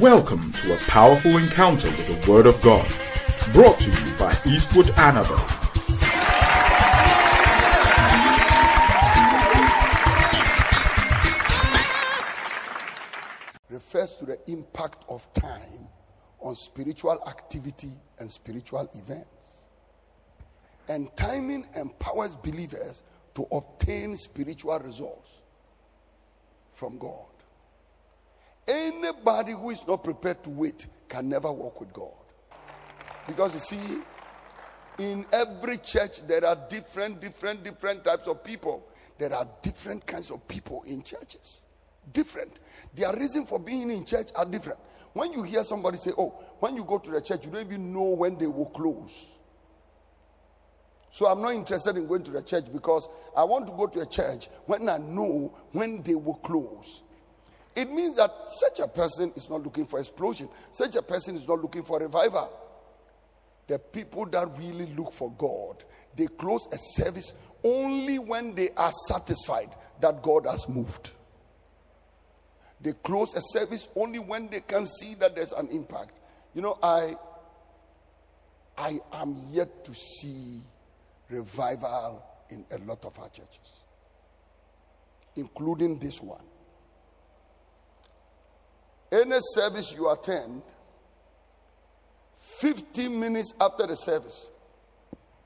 Welcome 0.00 0.52
to 0.52 0.74
a 0.74 0.78
powerful 0.88 1.36
encounter 1.36 1.88
with 1.88 2.06
the 2.06 2.30
Word 2.30 2.46
of 2.46 2.58
God, 2.62 2.86
brought 3.52 3.78
to 3.80 3.90
you 3.90 4.16
by 4.16 4.34
Eastwood 4.46 4.86
Anaba. 4.96 5.38
refers 13.68 14.16
to 14.16 14.24
the 14.24 14.38
impact 14.50 15.04
of 15.10 15.30
time 15.34 15.86
on 16.40 16.54
spiritual 16.54 17.22
activity 17.26 17.92
and 18.18 18.30
spiritual 18.30 18.88
events. 18.94 19.68
And 20.88 21.14
timing 21.16 21.66
empowers 21.76 22.36
believers 22.36 23.02
to 23.34 23.46
obtain 23.52 24.16
spiritual 24.16 24.78
results 24.78 25.42
from 26.72 26.96
God. 26.96 27.31
Anybody 28.66 29.52
who 29.52 29.70
is 29.70 29.86
not 29.86 30.04
prepared 30.04 30.42
to 30.44 30.50
wait 30.50 30.86
can 31.08 31.28
never 31.28 31.50
walk 31.50 31.80
with 31.80 31.92
God. 31.92 32.12
Because 33.26 33.54
you 33.54 33.60
see, 33.60 33.98
in 34.98 35.26
every 35.32 35.78
church, 35.78 36.26
there 36.26 36.44
are 36.44 36.56
different, 36.68 37.20
different, 37.20 37.64
different 37.64 38.04
types 38.04 38.26
of 38.26 38.44
people. 38.44 38.86
There 39.18 39.34
are 39.34 39.46
different 39.62 40.06
kinds 40.06 40.30
of 40.30 40.46
people 40.48 40.82
in 40.86 41.02
churches. 41.02 41.62
Different. 42.12 42.60
Their 42.94 43.14
reason 43.16 43.46
for 43.46 43.58
being 43.58 43.90
in 43.90 44.04
church 44.04 44.30
are 44.34 44.44
different. 44.44 44.78
When 45.12 45.32
you 45.32 45.42
hear 45.42 45.62
somebody 45.62 45.98
say, 45.98 46.12
Oh, 46.16 46.30
when 46.58 46.76
you 46.76 46.84
go 46.84 46.98
to 46.98 47.10
the 47.10 47.20
church, 47.20 47.44
you 47.46 47.52
don't 47.52 47.66
even 47.66 47.92
know 47.92 48.02
when 48.02 48.38
they 48.38 48.46
will 48.46 48.66
close. 48.66 49.38
So 51.10 51.26
I'm 51.26 51.42
not 51.42 51.52
interested 51.52 51.96
in 51.96 52.06
going 52.06 52.22
to 52.24 52.30
the 52.30 52.42
church 52.42 52.64
because 52.72 53.08
I 53.36 53.44
want 53.44 53.66
to 53.66 53.72
go 53.72 53.86
to 53.86 54.00
a 54.00 54.06
church 54.06 54.48
when 54.64 54.88
I 54.88 54.96
know 54.96 55.54
when 55.72 56.02
they 56.02 56.14
will 56.14 56.36
close. 56.36 57.02
It 57.74 57.90
means 57.90 58.16
that 58.16 58.30
such 58.48 58.80
a 58.80 58.88
person 58.88 59.32
is 59.34 59.48
not 59.48 59.62
looking 59.62 59.86
for 59.86 59.98
explosion. 59.98 60.48
Such 60.72 60.96
a 60.96 61.02
person 61.02 61.36
is 61.36 61.48
not 61.48 61.60
looking 61.60 61.82
for 61.82 61.98
revival. 61.98 62.50
The 63.66 63.78
people 63.78 64.26
that 64.26 64.48
really 64.58 64.86
look 64.94 65.12
for 65.12 65.32
God, 65.32 65.84
they 66.16 66.26
close 66.26 66.68
a 66.72 66.76
service 66.78 67.32
only 67.64 68.18
when 68.18 68.54
they 68.54 68.70
are 68.76 68.92
satisfied 69.08 69.74
that 70.00 70.22
God 70.22 70.46
has 70.46 70.68
moved. 70.68 71.10
They 72.80 72.92
close 72.92 73.34
a 73.34 73.40
service 73.40 73.88
only 73.94 74.18
when 74.18 74.48
they 74.48 74.60
can 74.60 74.84
see 74.84 75.14
that 75.14 75.36
there's 75.36 75.52
an 75.52 75.68
impact. 75.68 76.18
You 76.54 76.62
know, 76.62 76.78
I 76.82 77.14
I 78.76 78.98
am 79.12 79.36
yet 79.50 79.84
to 79.84 79.94
see 79.94 80.62
revival 81.30 82.24
in 82.50 82.64
a 82.70 82.78
lot 82.78 83.04
of 83.04 83.18
our 83.18 83.28
churches, 83.28 83.80
including 85.36 85.98
this 85.98 86.20
one. 86.20 86.42
Any 89.12 89.36
service 89.54 89.92
you 89.94 90.10
attend, 90.10 90.62
15 92.60 93.20
minutes 93.20 93.52
after 93.60 93.86
the 93.86 93.96
service, 93.96 94.48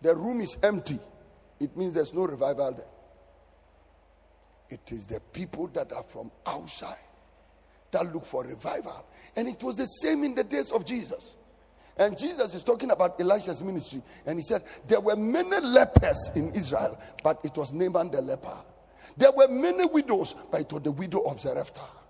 the 0.00 0.14
room 0.14 0.40
is 0.40 0.56
empty. 0.62 1.00
It 1.58 1.76
means 1.76 1.92
there's 1.92 2.14
no 2.14 2.26
revival 2.26 2.72
there. 2.72 2.86
It 4.68 4.92
is 4.92 5.06
the 5.06 5.20
people 5.32 5.66
that 5.68 5.92
are 5.92 6.04
from 6.04 6.30
outside 6.46 6.96
that 7.90 8.12
look 8.12 8.24
for 8.24 8.44
revival. 8.44 9.04
And 9.34 9.48
it 9.48 9.62
was 9.62 9.76
the 9.76 9.86
same 9.86 10.22
in 10.22 10.34
the 10.34 10.44
days 10.44 10.70
of 10.70 10.84
Jesus. 10.84 11.36
And 11.96 12.16
Jesus 12.16 12.54
is 12.54 12.62
talking 12.62 12.90
about 12.90 13.20
Elisha's 13.20 13.62
ministry. 13.62 14.02
And 14.26 14.38
he 14.38 14.42
said, 14.42 14.62
There 14.86 15.00
were 15.00 15.16
many 15.16 15.60
lepers 15.60 16.32
in 16.34 16.52
Israel, 16.52 17.00
but 17.24 17.40
it 17.42 17.56
was 17.56 17.72
Naaman 17.72 18.10
the 18.10 18.20
leper. 18.20 18.58
There 19.16 19.32
were 19.32 19.48
many 19.48 19.86
widows, 19.86 20.34
but 20.50 20.60
it 20.60 20.72
was 20.72 20.82
the 20.82 20.92
widow 20.92 21.20
of 21.20 21.40
Zarephath. 21.40 22.05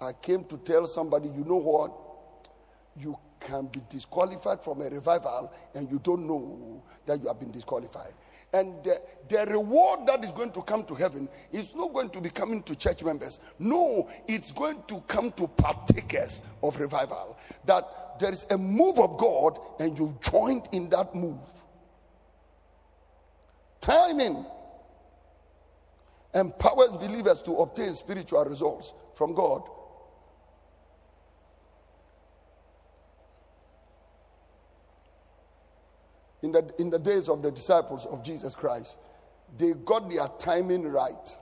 I 0.00 0.12
came 0.14 0.44
to 0.44 0.56
tell 0.58 0.86
somebody, 0.86 1.28
you 1.28 1.44
know 1.44 1.56
what? 1.56 1.92
You 2.96 3.18
can 3.38 3.66
be 3.66 3.80
disqualified 3.88 4.62
from 4.62 4.82
a 4.82 4.88
revival 4.88 5.52
and 5.74 5.90
you 5.90 5.98
don't 5.98 6.26
know 6.26 6.82
that 7.06 7.20
you 7.20 7.28
have 7.28 7.40
been 7.40 7.50
disqualified. 7.50 8.12
And 8.52 8.82
the, 8.82 9.00
the, 9.28 9.46
reward 9.46 10.06
that 10.06 10.24
is 10.24 10.32
going 10.32 10.50
to 10.52 10.62
come 10.62 10.84
to 10.84 10.94
heaven 10.94 11.28
is 11.52 11.74
not 11.74 11.92
going 11.92 12.10
to 12.10 12.20
be 12.20 12.30
coming 12.30 12.62
to 12.64 12.74
church 12.74 13.04
members. 13.04 13.38
No, 13.58 14.08
it's 14.26 14.50
going 14.50 14.82
to 14.88 15.00
come 15.06 15.30
to 15.32 15.46
partakers 15.46 16.42
of 16.62 16.78
revival. 16.80 17.38
That 17.64 18.18
there 18.18 18.32
is 18.32 18.46
a 18.50 18.58
move 18.58 18.98
of 18.98 19.16
God 19.18 19.58
and 19.78 19.96
you've 19.96 20.20
joined 20.20 20.68
in 20.72 20.88
that 20.88 21.14
move. 21.14 21.38
Timing 23.80 24.44
empowers 26.34 26.90
believers 26.90 27.42
to 27.42 27.56
obtain 27.58 27.94
spiritual 27.94 28.44
results 28.44 28.94
from 29.14 29.32
God. 29.34 29.62
In 36.42 36.52
the, 36.52 36.70
in 36.78 36.90
the 36.90 36.98
days 36.98 37.28
of 37.28 37.42
the 37.42 37.50
disciples 37.50 38.06
of 38.06 38.22
Jesus 38.24 38.54
Christ, 38.54 38.96
they 39.56 39.72
got 39.84 40.10
their 40.10 40.28
timing 40.38 40.84
right. 40.84 41.36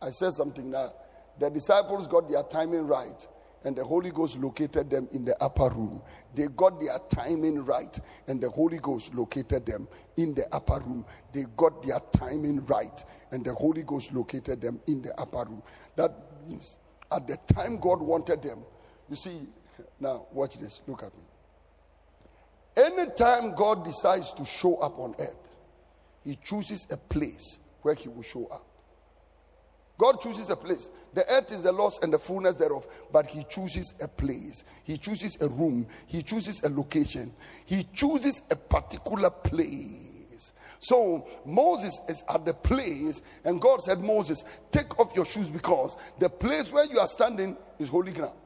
I 0.00 0.10
said 0.10 0.32
something 0.32 0.70
now. 0.70 0.92
The 1.38 1.50
disciples 1.50 2.06
got 2.06 2.28
their 2.28 2.42
timing 2.42 2.86
right, 2.86 3.26
and 3.64 3.74
the 3.74 3.84
Holy 3.84 4.10
Ghost 4.10 4.38
located 4.38 4.90
them 4.90 5.08
in 5.12 5.24
the 5.24 5.42
upper 5.42 5.68
room. 5.68 6.02
They 6.34 6.48
got 6.48 6.80
their 6.80 6.98
timing 7.08 7.64
right, 7.64 7.98
and 8.26 8.40
the 8.40 8.50
Holy 8.50 8.78
Ghost 8.78 9.14
located 9.14 9.66
them 9.66 9.88
in 10.16 10.34
the 10.34 10.46
upper 10.54 10.80
room. 10.80 11.04
They 11.32 11.44
got 11.56 11.82
their 11.82 12.00
timing 12.12 12.64
right, 12.66 13.04
and 13.30 13.44
the 13.44 13.54
Holy 13.54 13.82
Ghost 13.82 14.12
located 14.12 14.60
them 14.60 14.80
in 14.86 15.02
the 15.02 15.18
upper 15.18 15.44
room. 15.44 15.62
That 15.96 16.12
means 16.46 16.78
at 17.10 17.26
the 17.26 17.38
time 17.54 17.78
God 17.78 18.00
wanted 18.00 18.42
them. 18.42 18.60
You 19.08 19.16
see, 19.16 19.48
now 19.98 20.26
watch 20.32 20.58
this. 20.58 20.82
Look 20.86 21.02
at 21.02 21.14
me. 21.14 21.22
Anytime 22.76 23.54
God 23.54 23.84
decides 23.84 24.32
to 24.34 24.44
show 24.44 24.76
up 24.76 24.98
on 24.98 25.14
earth, 25.18 25.50
He 26.24 26.36
chooses 26.36 26.86
a 26.90 26.96
place 26.96 27.58
where 27.82 27.94
He 27.94 28.08
will 28.08 28.22
show 28.22 28.46
up. 28.46 28.66
God 29.98 30.20
chooses 30.20 30.48
a 30.48 30.56
place. 30.56 30.88
The 31.12 31.28
earth 31.30 31.52
is 31.52 31.62
the 31.62 31.72
loss 31.72 32.02
and 32.02 32.10
the 32.10 32.18
fullness 32.18 32.56
thereof, 32.56 32.86
but 33.12 33.26
He 33.26 33.44
chooses 33.44 33.94
a 34.00 34.08
place. 34.08 34.64
He 34.84 34.96
chooses 34.96 35.40
a 35.42 35.48
room. 35.48 35.86
He 36.06 36.22
chooses 36.22 36.62
a 36.62 36.70
location. 36.70 37.34
He 37.66 37.86
chooses 37.92 38.42
a 38.50 38.56
particular 38.56 39.28
place. 39.28 40.54
So 40.78 41.28
Moses 41.44 42.00
is 42.08 42.24
at 42.30 42.46
the 42.46 42.54
place, 42.54 43.22
and 43.44 43.60
God 43.60 43.82
said, 43.82 44.00
Moses, 44.00 44.42
take 44.72 44.98
off 44.98 45.14
your 45.14 45.26
shoes 45.26 45.50
because 45.50 45.98
the 46.18 46.30
place 46.30 46.72
where 46.72 46.86
you 46.86 46.98
are 46.98 47.06
standing 47.06 47.56
is 47.78 47.90
holy 47.90 48.12
ground. 48.12 48.38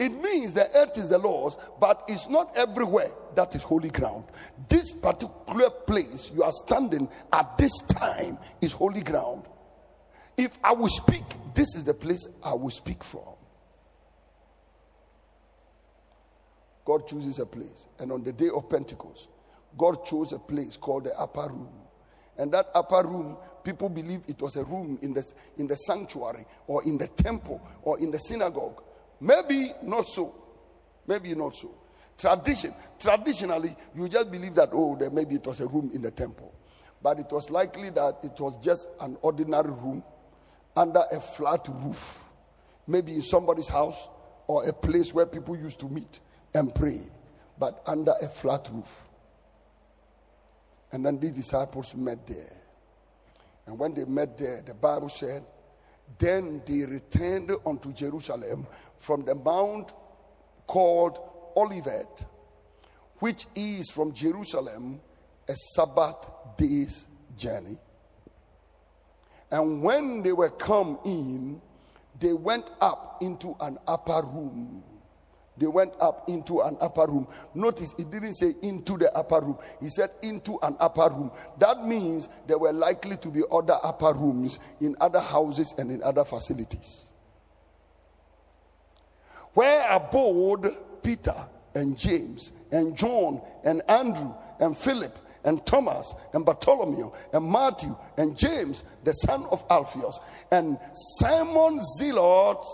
It 0.00 0.14
means 0.14 0.54
the 0.54 0.66
earth 0.76 0.96
is 0.96 1.10
the 1.10 1.18
Lord's, 1.18 1.58
but 1.78 2.04
it's 2.08 2.26
not 2.26 2.56
everywhere 2.56 3.10
that 3.34 3.54
is 3.54 3.62
holy 3.62 3.90
ground. 3.90 4.24
This 4.66 4.92
particular 4.92 5.68
place 5.68 6.30
you 6.34 6.42
are 6.42 6.52
standing 6.52 7.06
at 7.30 7.58
this 7.58 7.82
time 7.82 8.38
is 8.62 8.72
holy 8.72 9.02
ground. 9.02 9.44
If 10.38 10.58
I 10.64 10.72
will 10.72 10.88
speak, 10.88 11.24
this 11.52 11.74
is 11.76 11.84
the 11.84 11.92
place 11.92 12.26
I 12.42 12.54
will 12.54 12.70
speak 12.70 13.04
from. 13.04 13.34
God 16.86 17.06
chooses 17.06 17.38
a 17.38 17.44
place. 17.44 17.86
And 17.98 18.10
on 18.10 18.24
the 18.24 18.32
day 18.32 18.48
of 18.48 18.70
Pentecost, 18.70 19.28
God 19.76 20.02
chose 20.06 20.32
a 20.32 20.38
place 20.38 20.78
called 20.78 21.04
the 21.04 21.20
upper 21.20 21.46
room. 21.52 21.68
And 22.38 22.50
that 22.52 22.70
upper 22.74 23.06
room, 23.06 23.36
people 23.62 23.90
believe 23.90 24.22
it 24.28 24.40
was 24.40 24.56
a 24.56 24.64
room 24.64 24.98
in 25.02 25.12
the, 25.12 25.30
in 25.58 25.66
the 25.66 25.76
sanctuary 25.76 26.46
or 26.66 26.82
in 26.84 26.96
the 26.96 27.08
temple 27.08 27.60
or 27.82 28.00
in 28.00 28.10
the 28.10 28.18
synagogue. 28.18 28.82
Maybe 29.20 29.72
not 29.82 30.08
so. 30.08 30.34
Maybe 31.06 31.34
not 31.34 31.54
so. 31.56 31.74
Tradition, 32.16 32.74
traditionally, 32.98 33.74
you 33.94 34.08
just 34.08 34.30
believe 34.30 34.54
that, 34.54 34.70
oh, 34.72 34.96
there 34.96 35.10
maybe 35.10 35.36
it 35.36 35.46
was 35.46 35.60
a 35.60 35.66
room 35.66 35.90
in 35.94 36.02
the 36.02 36.10
temple. 36.10 36.52
But 37.02 37.18
it 37.18 37.26
was 37.30 37.50
likely 37.50 37.90
that 37.90 38.18
it 38.22 38.38
was 38.38 38.58
just 38.58 38.88
an 39.00 39.16
ordinary 39.22 39.70
room 39.70 40.04
under 40.76 41.02
a 41.10 41.20
flat 41.20 41.66
roof. 41.68 42.22
Maybe 42.86 43.14
in 43.14 43.22
somebody's 43.22 43.68
house 43.68 44.08
or 44.46 44.68
a 44.68 44.72
place 44.72 45.14
where 45.14 45.26
people 45.26 45.56
used 45.56 45.80
to 45.80 45.88
meet 45.88 46.20
and 46.52 46.74
pray, 46.74 47.00
but 47.58 47.82
under 47.86 48.14
a 48.20 48.28
flat 48.28 48.68
roof. 48.70 49.08
And 50.92 51.06
then 51.06 51.18
the 51.18 51.30
disciples 51.30 51.94
met 51.94 52.26
there. 52.26 52.52
And 53.66 53.78
when 53.78 53.94
they 53.94 54.04
met 54.04 54.36
there, 54.36 54.62
the 54.66 54.74
Bible 54.74 55.08
said, 55.08 55.44
then 56.18 56.62
they 56.66 56.84
returned 56.84 57.50
unto 57.66 57.92
Jerusalem 57.92 58.66
from 58.96 59.24
the 59.24 59.34
mount 59.34 59.92
called 60.66 61.18
Olivet, 61.56 62.26
which 63.18 63.46
is 63.54 63.90
from 63.90 64.12
Jerusalem 64.12 65.00
a 65.48 65.54
Sabbath 65.74 66.30
day's 66.56 67.06
journey. 67.36 67.78
And 69.50 69.82
when 69.82 70.22
they 70.22 70.32
were 70.32 70.50
come 70.50 70.98
in, 71.04 71.60
they 72.18 72.32
went 72.32 72.70
up 72.80 73.18
into 73.20 73.56
an 73.60 73.78
upper 73.88 74.22
room 74.26 74.84
they 75.60 75.66
went 75.66 75.92
up 76.00 76.28
into 76.28 76.60
an 76.62 76.76
upper 76.80 77.06
room. 77.06 77.28
Notice 77.54 77.94
it 77.98 78.10
didn't 78.10 78.34
say 78.34 78.54
into 78.62 78.98
the 78.98 79.14
upper 79.14 79.40
room, 79.40 79.58
he 79.80 79.88
said 79.88 80.10
into 80.22 80.58
an 80.62 80.76
upper 80.80 81.08
room. 81.10 81.30
That 81.58 81.86
means 81.86 82.28
there 82.48 82.58
were 82.58 82.72
likely 82.72 83.16
to 83.18 83.28
be 83.28 83.42
other 83.52 83.78
upper 83.82 84.12
rooms 84.12 84.58
in 84.80 84.96
other 85.00 85.20
houses 85.20 85.74
and 85.78 85.92
in 85.92 86.02
other 86.02 86.24
facilities. 86.24 87.10
where 89.54 89.90
abode 89.90 90.76
Peter 91.02 91.34
and 91.74 91.96
James 91.98 92.52
and 92.70 92.96
John 92.96 93.40
and 93.64 93.82
Andrew 93.88 94.32
and 94.60 94.76
Philip 94.76 95.18
and 95.44 95.64
Thomas 95.64 96.14
and 96.32 96.44
Bartholomew 96.44 97.10
and 97.32 97.50
Matthew 97.50 97.96
and 98.16 98.36
James, 98.36 98.84
the 99.04 99.12
son 99.12 99.44
of 99.50 99.64
Alphaeus, 99.70 100.20
and 100.50 100.78
Simon 101.18 101.80
Zealot 101.98 102.64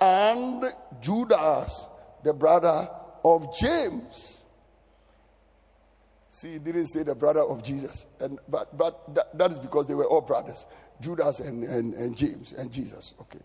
and 0.00 0.64
Judas, 1.00 1.86
the 2.22 2.32
brother 2.32 2.88
of 3.24 3.56
James. 3.56 4.44
See, 6.30 6.52
he 6.52 6.58
didn't 6.58 6.86
say 6.86 7.02
the 7.02 7.14
brother 7.14 7.40
of 7.42 7.62
Jesus, 7.62 8.06
and 8.20 8.38
but 8.48 8.76
but 8.76 9.14
that, 9.14 9.36
that 9.38 9.50
is 9.50 9.58
because 9.58 9.86
they 9.86 9.94
were 9.94 10.06
all 10.06 10.22
brothers, 10.22 10.66
Judas 11.00 11.40
and, 11.40 11.64
and, 11.64 11.94
and 11.94 12.16
James 12.16 12.52
and 12.54 12.72
Jesus. 12.72 13.14
Okay. 13.20 13.40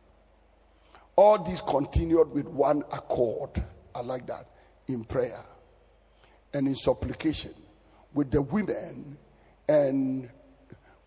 All 1.16 1.44
these 1.44 1.62
continued 1.62 2.32
with 2.32 2.48
one 2.48 2.84
accord. 2.92 3.62
I 3.94 4.02
like 4.02 4.28
that 4.28 4.48
in 4.88 5.04
prayer 5.04 5.44
and 6.54 6.68
in 6.68 6.76
supplication 6.76 7.54
with 8.14 8.32
the 8.32 8.42
women 8.42 9.18
and 9.68 10.30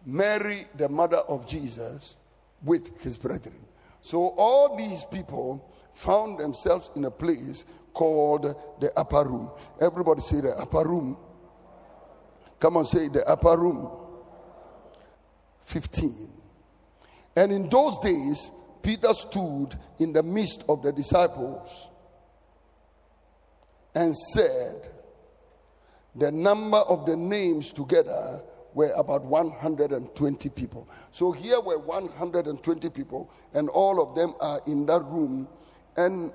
Mary, 0.05 0.67
the 0.77 0.89
mother 0.89 1.19
of 1.19 1.47
Jesus, 1.47 2.17
with 2.63 3.01
his 3.01 3.17
brethren. 3.17 3.55
So 4.03 4.29
all 4.37 4.77
these 4.77 5.05
people 5.05 5.70
found 5.95 6.39
themselves 6.39 6.91
in 6.97 7.05
a 7.05 7.11
place 7.11 7.65
called 7.93 8.55
the 8.81 8.93
upper 8.99 9.25
room. 9.25 9.51
Everybody 9.81 10.21
say 10.21 10.41
the 10.41 10.57
upper 10.57 10.85
room. 10.85 11.17
Come 12.59 12.77
on, 12.77 12.85
say 12.85 13.09
the 13.09 13.27
upper 13.27 13.57
room. 13.57 13.91
15. 15.65 16.31
And 17.37 17.53
in 17.53 17.69
those 17.69 17.99
days, 17.99 18.53
Peter 18.83 19.13
stood 19.15 19.79
in 19.99 20.13
the 20.13 20.23
midst 20.23 20.65
of 20.69 20.83
the 20.83 20.93
disciples 20.93 21.89
and 23.95 24.17
said, 24.17 24.91
The 26.17 26.31
number 26.33 26.79
of 26.79 27.07
the 27.07 27.17
names 27.17 27.73
together 27.73 28.43
were 28.75 28.93
about 28.97 29.25
120 29.25 30.49
people. 30.51 30.89
So 31.11 31.33
here 31.33 31.61
were 31.61 31.79
120 31.79 32.91
people, 32.91 33.31
and 33.55 33.69
all 33.69 34.03
of 34.03 34.15
them 34.15 34.35
are 34.41 34.61
in 34.67 34.87
that 34.87 35.03
room. 35.05 35.49
And 36.01 36.33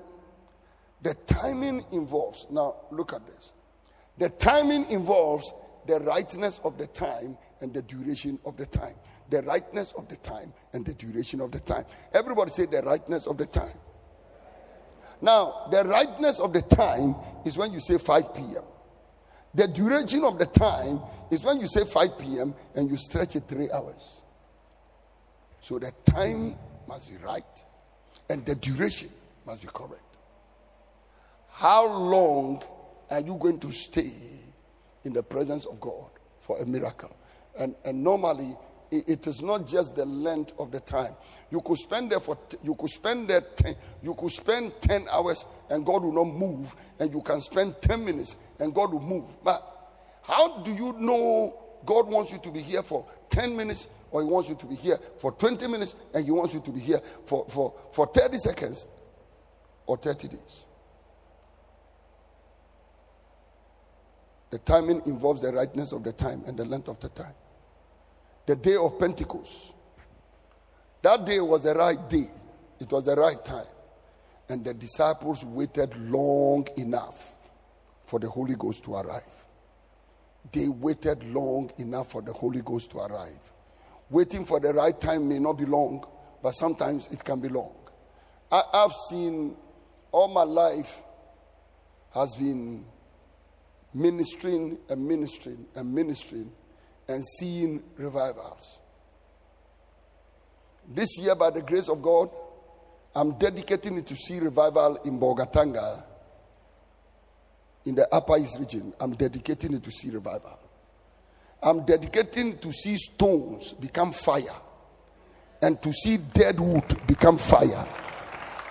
the 1.02 1.14
timing 1.26 1.84
involves, 1.90 2.46
now 2.50 2.76
look 2.92 3.12
at 3.12 3.26
this. 3.26 3.52
The 4.16 4.30
timing 4.30 4.88
involves 4.90 5.52
the 5.88 5.98
rightness 6.00 6.60
of 6.62 6.78
the 6.78 6.86
time 6.86 7.36
and 7.60 7.74
the 7.74 7.82
duration 7.82 8.38
of 8.46 8.56
the 8.56 8.66
time. 8.66 8.94
The 9.28 9.42
rightness 9.42 9.92
of 9.92 10.08
the 10.08 10.16
time 10.16 10.52
and 10.72 10.86
the 10.86 10.94
duration 10.94 11.40
of 11.40 11.50
the 11.50 11.58
time. 11.58 11.84
Everybody 12.12 12.52
say 12.52 12.66
the 12.66 12.82
rightness 12.82 13.26
of 13.26 13.38
the 13.38 13.46
time. 13.46 13.76
Now, 15.20 15.66
the 15.72 15.82
rightness 15.82 16.38
of 16.38 16.52
the 16.52 16.62
time 16.62 17.16
is 17.44 17.58
when 17.58 17.72
you 17.72 17.80
say 17.80 17.98
5 17.98 18.34
p.m. 18.34 18.62
The 19.52 19.66
duration 19.66 20.22
of 20.22 20.38
the 20.38 20.46
time 20.46 21.00
is 21.32 21.42
when 21.42 21.58
you 21.58 21.66
say 21.66 21.84
5 21.84 22.18
p.m. 22.18 22.54
and 22.76 22.88
you 22.88 22.96
stretch 22.96 23.34
it 23.34 23.44
three 23.48 23.70
hours. 23.72 24.22
So 25.60 25.80
the 25.80 25.92
time 26.04 26.54
must 26.86 27.08
be 27.10 27.16
right 27.16 27.64
and 28.28 28.44
the 28.44 28.54
duration 28.54 29.10
must 29.46 29.62
be 29.62 29.68
correct. 29.68 30.02
How 31.48 31.86
long 31.86 32.62
are 33.10 33.20
you 33.20 33.36
going 33.36 33.60
to 33.60 33.70
stay 33.70 34.12
in 35.04 35.12
the 35.12 35.22
presence 35.22 35.64
of 35.64 35.80
God 35.80 36.10
for 36.38 36.58
a 36.58 36.66
miracle? 36.66 37.16
And, 37.58 37.74
and 37.84 38.02
normally, 38.02 38.56
it 38.90 39.26
is 39.26 39.40
not 39.40 39.66
just 39.66 39.96
the 39.96 40.04
length 40.04 40.52
of 40.58 40.70
the 40.70 40.80
time. 40.80 41.14
You 41.50 41.60
could 41.60 41.78
spend 41.78 42.10
there 42.10 42.20
for 42.20 42.36
you 42.62 42.74
could 42.74 42.90
spend 42.90 43.28
there 43.28 43.40
ten, 43.40 43.76
you 44.02 44.14
could 44.14 44.32
spend 44.32 44.72
10 44.80 45.06
hours 45.10 45.44
and 45.70 45.84
God 45.84 46.02
will 46.02 46.12
not 46.12 46.24
move, 46.24 46.74
and 46.98 47.12
you 47.12 47.22
can 47.22 47.40
spend 47.40 47.80
10 47.80 48.04
minutes 48.04 48.36
and 48.58 48.74
God 48.74 48.92
will 48.92 49.00
move. 49.00 49.24
But 49.42 49.64
how 50.22 50.58
do 50.58 50.72
you 50.72 50.92
know 50.98 51.58
God 51.84 52.08
wants 52.08 52.32
you 52.32 52.38
to 52.38 52.50
be 52.50 52.60
here 52.60 52.82
for 52.82 53.06
10 53.30 53.56
minutes 53.56 53.88
or 54.10 54.22
he 54.22 54.28
wants 54.28 54.48
you 54.48 54.56
to 54.56 54.66
be 54.66 54.74
here 54.74 54.98
for 55.18 55.32
20 55.32 55.66
minutes 55.68 55.96
and 56.14 56.24
he 56.24 56.30
wants 56.30 56.54
you 56.54 56.60
to 56.60 56.70
be 56.70 56.80
here 56.80 57.00
for, 57.24 57.46
for, 57.48 57.74
for 57.92 58.06
30 58.06 58.38
seconds 58.38 58.88
or 59.86 59.96
30 59.96 60.28
days? 60.28 60.66
The 64.50 64.58
timing 64.58 65.02
involves 65.06 65.42
the 65.42 65.52
rightness 65.52 65.92
of 65.92 66.04
the 66.04 66.12
time 66.12 66.42
and 66.46 66.56
the 66.56 66.64
length 66.64 66.88
of 66.88 67.00
the 67.00 67.08
time 67.08 67.34
the 68.46 68.56
day 68.56 68.76
of 68.76 68.98
Pentecost. 68.98 69.74
That 71.02 71.26
day 71.26 71.40
was 71.40 71.64
the 71.64 71.74
right 71.74 72.08
day, 72.08 72.28
it 72.80 72.90
was 72.90 73.04
the 73.04 73.16
right 73.16 73.44
time. 73.44 73.66
And 74.48 74.64
the 74.64 74.72
disciples 74.72 75.44
waited 75.44 75.96
long 76.08 76.66
enough 76.76 77.34
for 78.04 78.20
the 78.20 78.28
Holy 78.28 78.54
Ghost 78.54 78.84
to 78.84 78.94
arrive. 78.94 79.22
They 80.52 80.68
waited 80.68 81.24
long 81.24 81.72
enough 81.78 82.12
for 82.12 82.22
the 82.22 82.32
Holy 82.32 82.60
Ghost 82.62 82.92
to 82.92 82.98
arrive. 82.98 83.40
Waiting 84.08 84.44
for 84.44 84.60
the 84.60 84.72
right 84.72 84.98
time 85.00 85.28
may 85.28 85.40
not 85.40 85.54
be 85.54 85.66
long, 85.66 86.06
but 86.40 86.52
sometimes 86.52 87.08
it 87.10 87.24
can 87.24 87.40
be 87.40 87.48
long. 87.48 87.74
I, 88.52 88.62
have 88.74 88.92
seen 89.10 89.56
all 90.16 90.28
my 90.28 90.44
life 90.44 91.02
has 92.14 92.34
been 92.36 92.82
ministering 93.92 94.78
and 94.88 95.06
ministering 95.06 95.66
and 95.74 95.94
ministering 95.94 96.50
and 97.06 97.22
seeing 97.38 97.82
revivals. 97.98 98.80
This 100.88 101.18
year, 101.18 101.34
by 101.34 101.50
the 101.50 101.60
grace 101.60 101.90
of 101.90 102.00
God, 102.00 102.30
I'm 103.14 103.32
dedicating 103.32 103.98
it 103.98 104.06
to 104.06 104.16
see 104.16 104.38
revival 104.38 104.96
in 105.04 105.20
Bolgatanga, 105.20 106.02
in 107.84 107.94
the 107.94 108.08
Upper 108.10 108.38
East 108.38 108.58
region. 108.58 108.94
I'm 108.98 109.12
dedicating 109.16 109.74
it 109.74 109.82
to 109.82 109.90
see 109.90 110.08
revival. 110.08 110.58
I'm 111.62 111.84
dedicating 111.84 112.56
to 112.60 112.72
see 112.72 112.96
stones 112.96 113.74
become 113.74 114.12
fire 114.12 114.62
and 115.60 115.80
to 115.82 115.92
see 115.92 116.16
dead 116.16 116.58
wood 116.58 117.06
become 117.06 117.36
fire. 117.36 117.86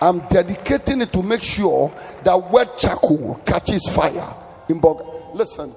I'm 0.00 0.20
dedicating 0.28 1.00
it 1.00 1.12
to 1.14 1.22
make 1.22 1.42
sure 1.42 1.92
that 2.22 2.50
wet 2.50 2.76
charcoal 2.76 3.40
catches 3.46 3.88
fire 3.88 4.34
in 4.68 4.80
Bolga. 4.80 5.34
Listen, 5.34 5.70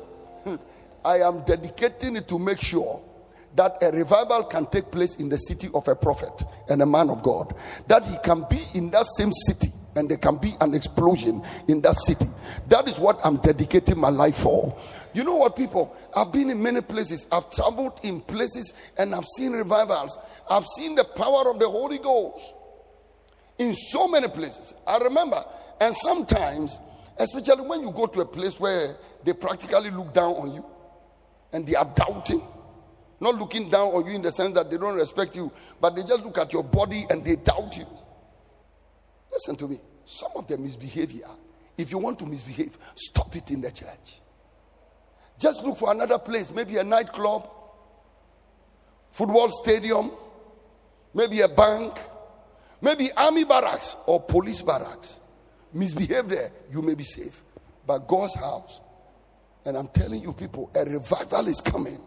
hmm. 0.44 0.56
I 1.06 1.20
am 1.20 1.44
dedicating 1.46 2.18
it 2.18 2.28
to 2.28 2.38
make 2.38 2.62
sure 2.62 3.02
that 3.56 3.82
a 3.82 3.92
revival 3.92 4.44
can 4.44 4.66
take 4.68 4.92
place 4.92 5.16
in 5.18 5.30
the 5.30 5.38
city 5.38 5.70
of 5.74 5.88
a 5.88 5.96
prophet 5.96 6.44
and 6.70 6.82
a 6.82 6.86
man 6.86 7.10
of 7.10 7.24
God. 7.24 7.56
That 7.88 8.06
he 8.06 8.18
can 8.24 8.46
be 8.50 8.60
in 8.74 8.90
that 8.92 9.06
same 9.18 9.32
city 9.32 9.70
and 9.96 10.10
there 10.10 10.18
can 10.18 10.38
be 10.38 10.54
an 10.62 10.74
explosion 10.74 11.42
in 11.68 11.82
that 11.82 11.96
city. 11.96 12.28
That 12.68 12.88
is 12.88 13.00
what 13.00 13.20
I'm 13.24 13.38
dedicating 13.38 13.98
my 13.98 14.10
life 14.10 14.38
for. 14.38 14.78
You 15.14 15.24
know 15.24 15.36
what, 15.36 15.56
people? 15.56 15.96
I've 16.16 16.32
been 16.32 16.50
in 16.50 16.62
many 16.62 16.82
places, 16.82 17.26
I've 17.32 17.50
traveled 17.50 18.00
in 18.04 18.22
places 18.22 18.74
and 18.98 19.16
I've 19.16 19.26
seen 19.38 19.54
revivals. 19.54 20.18
I've 20.50 20.66
seen 20.66 20.96
the 20.96 21.06
power 21.06 21.50
of 21.50 21.60
the 21.60 21.70
Holy 21.70 21.98
Ghost 21.98 22.54
in 23.60 23.74
so 23.76 24.08
many 24.08 24.28
places. 24.28 24.74
I 24.88 24.98
remember, 24.98 25.44
and 25.80 25.96
sometimes, 25.96 26.80
especially 27.18 27.68
when 27.68 27.82
you 27.82 27.92
go 27.92 28.08
to 28.08 28.22
a 28.22 28.26
place 28.26 28.60
where 28.60 28.96
they 29.24 29.34
practically 29.34 29.92
look 29.92 30.14
down 30.14 30.34
on 30.34 30.54
you 30.54 30.66
and 31.54 31.68
they 31.68 31.76
are 31.76 31.86
doubting. 31.96 32.42
Not 33.20 33.36
looking 33.36 33.70
down 33.70 33.90
on 33.90 34.06
you 34.06 34.14
in 34.14 34.22
the 34.22 34.32
sense 34.32 34.54
that 34.54 34.72
they 34.72 34.78
don't 34.78 34.96
respect 34.96 35.36
you, 35.36 35.52
but 35.82 35.96
they 35.96 36.04
just 36.04 36.24
look 36.24 36.38
at 36.38 36.54
your 36.54 36.64
body 36.64 37.06
and 37.10 37.24
they 37.24 37.36
doubt 37.36 37.76
you. 37.78 37.86
Listen 39.32 39.56
to 39.58 39.68
me. 39.68 39.80
Some 40.06 40.32
of 40.36 40.48
them 40.48 40.64
misbehavior. 40.64 41.28
If 41.78 41.92
you 41.92 41.98
want 41.98 42.18
to 42.20 42.26
misbehave, 42.26 42.78
stop 42.96 43.36
it 43.36 43.52
in 43.52 43.62
the 43.62 43.72
church. 43.72 44.22
Just 45.38 45.64
look 45.64 45.78
for 45.78 45.92
another 45.92 46.18
place, 46.18 46.52
maybe 46.52 46.78
a 46.78 46.84
nightclub, 46.84 47.50
football 49.12 49.50
stadium, 49.50 50.12
maybe 51.14 51.42
a 51.42 51.48
bank, 51.48 52.00
maybe 52.82 53.12
army 53.16 53.44
barracks 53.44 53.96
or 54.06 54.22
police 54.22 54.62
barracks. 54.62 55.22
Misbehave 55.74 56.28
there, 56.30 56.52
you 56.72 56.82
may 56.82 56.96
be 56.96 57.04
safe. 57.04 57.44
But 57.86 58.08
God's 58.08 58.36
house, 58.36 58.82
and 59.66 59.78
I'm 59.78 59.88
telling 59.90 60.22
you, 60.22 60.34
people, 60.34 60.72
a 60.76 60.86
revival 60.86 61.48
is 61.48 61.62
coming. 61.62 62.00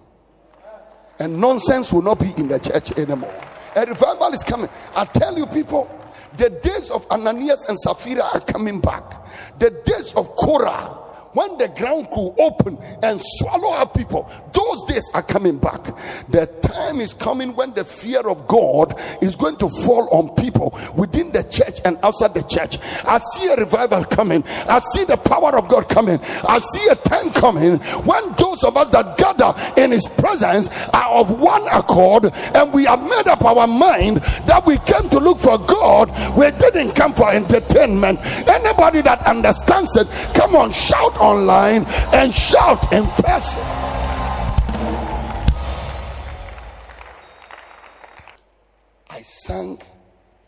And 1.18 1.40
nonsense 1.40 1.92
will 1.92 2.02
not 2.02 2.18
be 2.18 2.32
in 2.36 2.48
the 2.48 2.58
church 2.58 2.92
anymore. 2.98 3.34
A 3.76 3.86
revival 3.86 4.32
is 4.32 4.42
coming. 4.42 4.68
I 4.94 5.04
tell 5.04 5.36
you, 5.36 5.46
people, 5.46 5.90
the 6.36 6.50
days 6.50 6.90
of 6.90 7.06
Ananias 7.10 7.68
and 7.68 7.78
Sapphira 7.78 8.24
are 8.34 8.40
coming 8.40 8.80
back. 8.80 9.26
The 9.58 9.70
days 9.70 10.14
of 10.14 10.34
Korah 10.36 11.01
when 11.32 11.56
the 11.58 11.68
ground 11.68 12.08
could 12.10 12.34
open 12.38 12.78
and 13.02 13.20
swallow 13.22 13.72
up 13.72 13.94
people, 13.94 14.30
those 14.52 14.84
days 14.84 15.10
are 15.14 15.22
coming 15.22 15.58
back. 15.58 15.82
The 16.28 16.46
time 16.62 17.00
is 17.00 17.14
coming 17.14 17.54
when 17.54 17.72
the 17.72 17.84
fear 17.84 18.20
of 18.20 18.46
God 18.46 18.98
is 19.22 19.36
going 19.36 19.56
to 19.56 19.68
fall 19.68 20.08
on 20.10 20.34
people 20.36 20.78
within 20.94 21.32
the 21.32 21.42
church 21.44 21.80
and 21.84 21.98
outside 22.02 22.34
the 22.34 22.42
church. 22.42 22.78
I 23.04 23.18
see 23.18 23.48
a 23.48 23.56
revival 23.56 24.04
coming. 24.04 24.44
I 24.46 24.80
see 24.92 25.04
the 25.04 25.16
power 25.16 25.56
of 25.56 25.68
God 25.68 25.88
coming. 25.88 26.20
I 26.44 26.58
see 26.58 26.90
a 26.90 26.96
time 26.96 27.32
coming 27.32 27.78
when 28.04 28.32
those 28.34 28.62
of 28.64 28.76
us 28.76 28.90
that 28.90 29.16
gather 29.16 29.54
in 29.80 29.90
His 29.90 30.06
presence 30.18 30.68
are 30.88 31.10
of 31.14 31.40
one 31.40 31.66
accord 31.68 32.30
and 32.54 32.72
we 32.72 32.84
have 32.84 33.02
made 33.02 33.28
up 33.28 33.42
our 33.44 33.66
mind 33.66 34.18
that 34.46 34.64
we 34.66 34.76
came 34.78 35.08
to 35.10 35.18
look 35.18 35.38
for 35.38 35.58
God. 35.58 36.10
We 36.36 36.50
didn't 36.58 36.92
come 36.92 37.14
for 37.14 37.30
entertainment. 37.30 38.20
Anybody 38.46 39.00
that 39.02 39.20
understands 39.26 39.96
it, 39.96 40.08
come 40.34 40.56
on, 40.56 40.72
shout 40.72 41.16
online 41.22 41.84
and 42.12 42.34
shout 42.34 42.92
in 42.92 43.06
person. 43.06 43.62
I 49.08 49.22
sang 49.22 49.80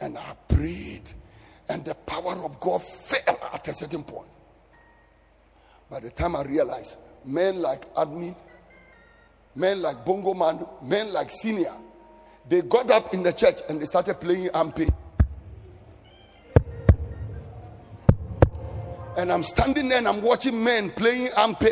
and 0.00 0.19
I 0.19 0.35
prayed, 0.49 1.12
and 1.69 1.85
the 1.85 1.95
power 1.95 2.45
of 2.45 2.59
God 2.59 2.83
fell 2.83 3.38
at 3.52 3.69
a 3.69 3.73
certain 3.75 4.02
point. 4.02 4.28
By 5.88 6.00
the 6.00 6.11
time 6.11 6.35
I 6.35 6.43
realized, 6.43 6.97
men 7.25 7.62
like 7.62 7.93
admin, 7.95 8.35
men 9.54 9.81
like 9.81 10.04
bongo 10.04 10.35
man, 10.35 10.66
men 10.83 11.12
like 11.12 11.31
senior, 11.31 11.73
they 12.49 12.62
got 12.62 12.90
up 12.90 13.14
in 13.14 13.23
the 13.23 13.33
church 13.33 13.61
and 13.69 13.81
they 13.81 13.87
started 13.87 14.21
playing 14.21 14.49
ampe. 14.49 14.93
And 19.16 19.33
I'm 19.33 19.42
standing 19.42 19.88
there 19.88 19.99
and 19.99 20.09
I'm 20.09 20.23
watching 20.23 20.62
men 20.62 20.90
playing 20.90 21.28
ampe. 21.28 21.71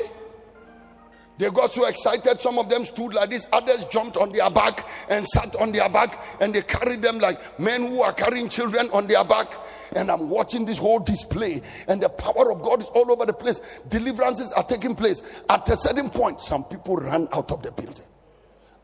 They 1.38 1.50
got 1.50 1.72
so 1.72 1.86
excited. 1.86 2.40
Some 2.40 2.58
of 2.58 2.68
them 2.68 2.84
stood 2.84 3.14
like 3.14 3.30
this. 3.30 3.48
Others 3.52 3.86
jumped 3.86 4.16
on 4.16 4.30
their 4.30 4.48
back 4.48 4.88
and 5.08 5.26
sat 5.26 5.56
on 5.56 5.72
their 5.72 5.88
back. 5.88 6.22
And 6.40 6.54
they 6.54 6.62
carried 6.62 7.02
them 7.02 7.18
like 7.18 7.58
men 7.58 7.86
who 7.88 8.02
are 8.02 8.12
carrying 8.12 8.48
children 8.48 8.88
on 8.92 9.08
their 9.08 9.24
back. 9.24 9.52
And 9.96 10.10
I'm 10.10 10.28
watching 10.28 10.64
this 10.64 10.78
whole 10.78 11.00
display. 11.00 11.62
And 11.88 12.00
the 12.00 12.10
power 12.10 12.52
of 12.52 12.62
God 12.62 12.80
is 12.80 12.88
all 12.88 13.10
over 13.10 13.26
the 13.26 13.32
place. 13.32 13.60
Deliverances 13.88 14.52
are 14.52 14.62
taking 14.62 14.94
place. 14.94 15.22
At 15.48 15.68
a 15.68 15.76
certain 15.76 16.10
point, 16.10 16.40
some 16.40 16.62
people 16.64 16.96
ran 16.96 17.26
out 17.32 17.50
of 17.50 17.62
the 17.62 17.72
building. 17.72 18.06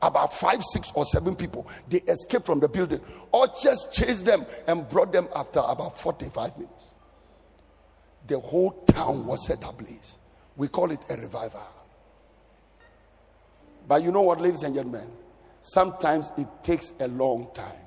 About 0.03 0.33
five, 0.33 0.62
six, 0.65 0.91
or 0.97 1.05
seven 1.05 1.37
people. 1.37 1.69
They 1.88 1.99
escaped 1.99 2.47
from 2.47 2.61
the 2.61 2.69
building. 2.69 3.00
Or 3.31 3.47
just 3.62 3.93
chased 3.93 4.25
them 4.25 4.47
and 4.67 4.88
brought 4.88 5.12
them 5.12 5.29
after 5.37 5.61
about 5.61 5.99
45 5.99 6.57
minutes 6.59 6.95
the 8.28 8.38
whole 8.38 8.70
town 8.87 9.26
was 9.26 9.47
set 9.47 9.64
ablaze. 9.64 10.18
We 10.56 10.68
call 10.68 10.92
it 10.92 11.00
a 11.11 11.16
revival. 11.16 11.66
But 13.88 14.02
you 14.02 14.12
know 14.12 14.23
what, 14.23 14.40
ladies 14.40 14.62
and 14.62 14.75
gentlemen? 14.75 15.08
Sometimes 15.61 16.30
it 16.37 16.47
takes 16.62 16.92
a 17.00 17.08
long 17.08 17.49
time. 17.54 17.80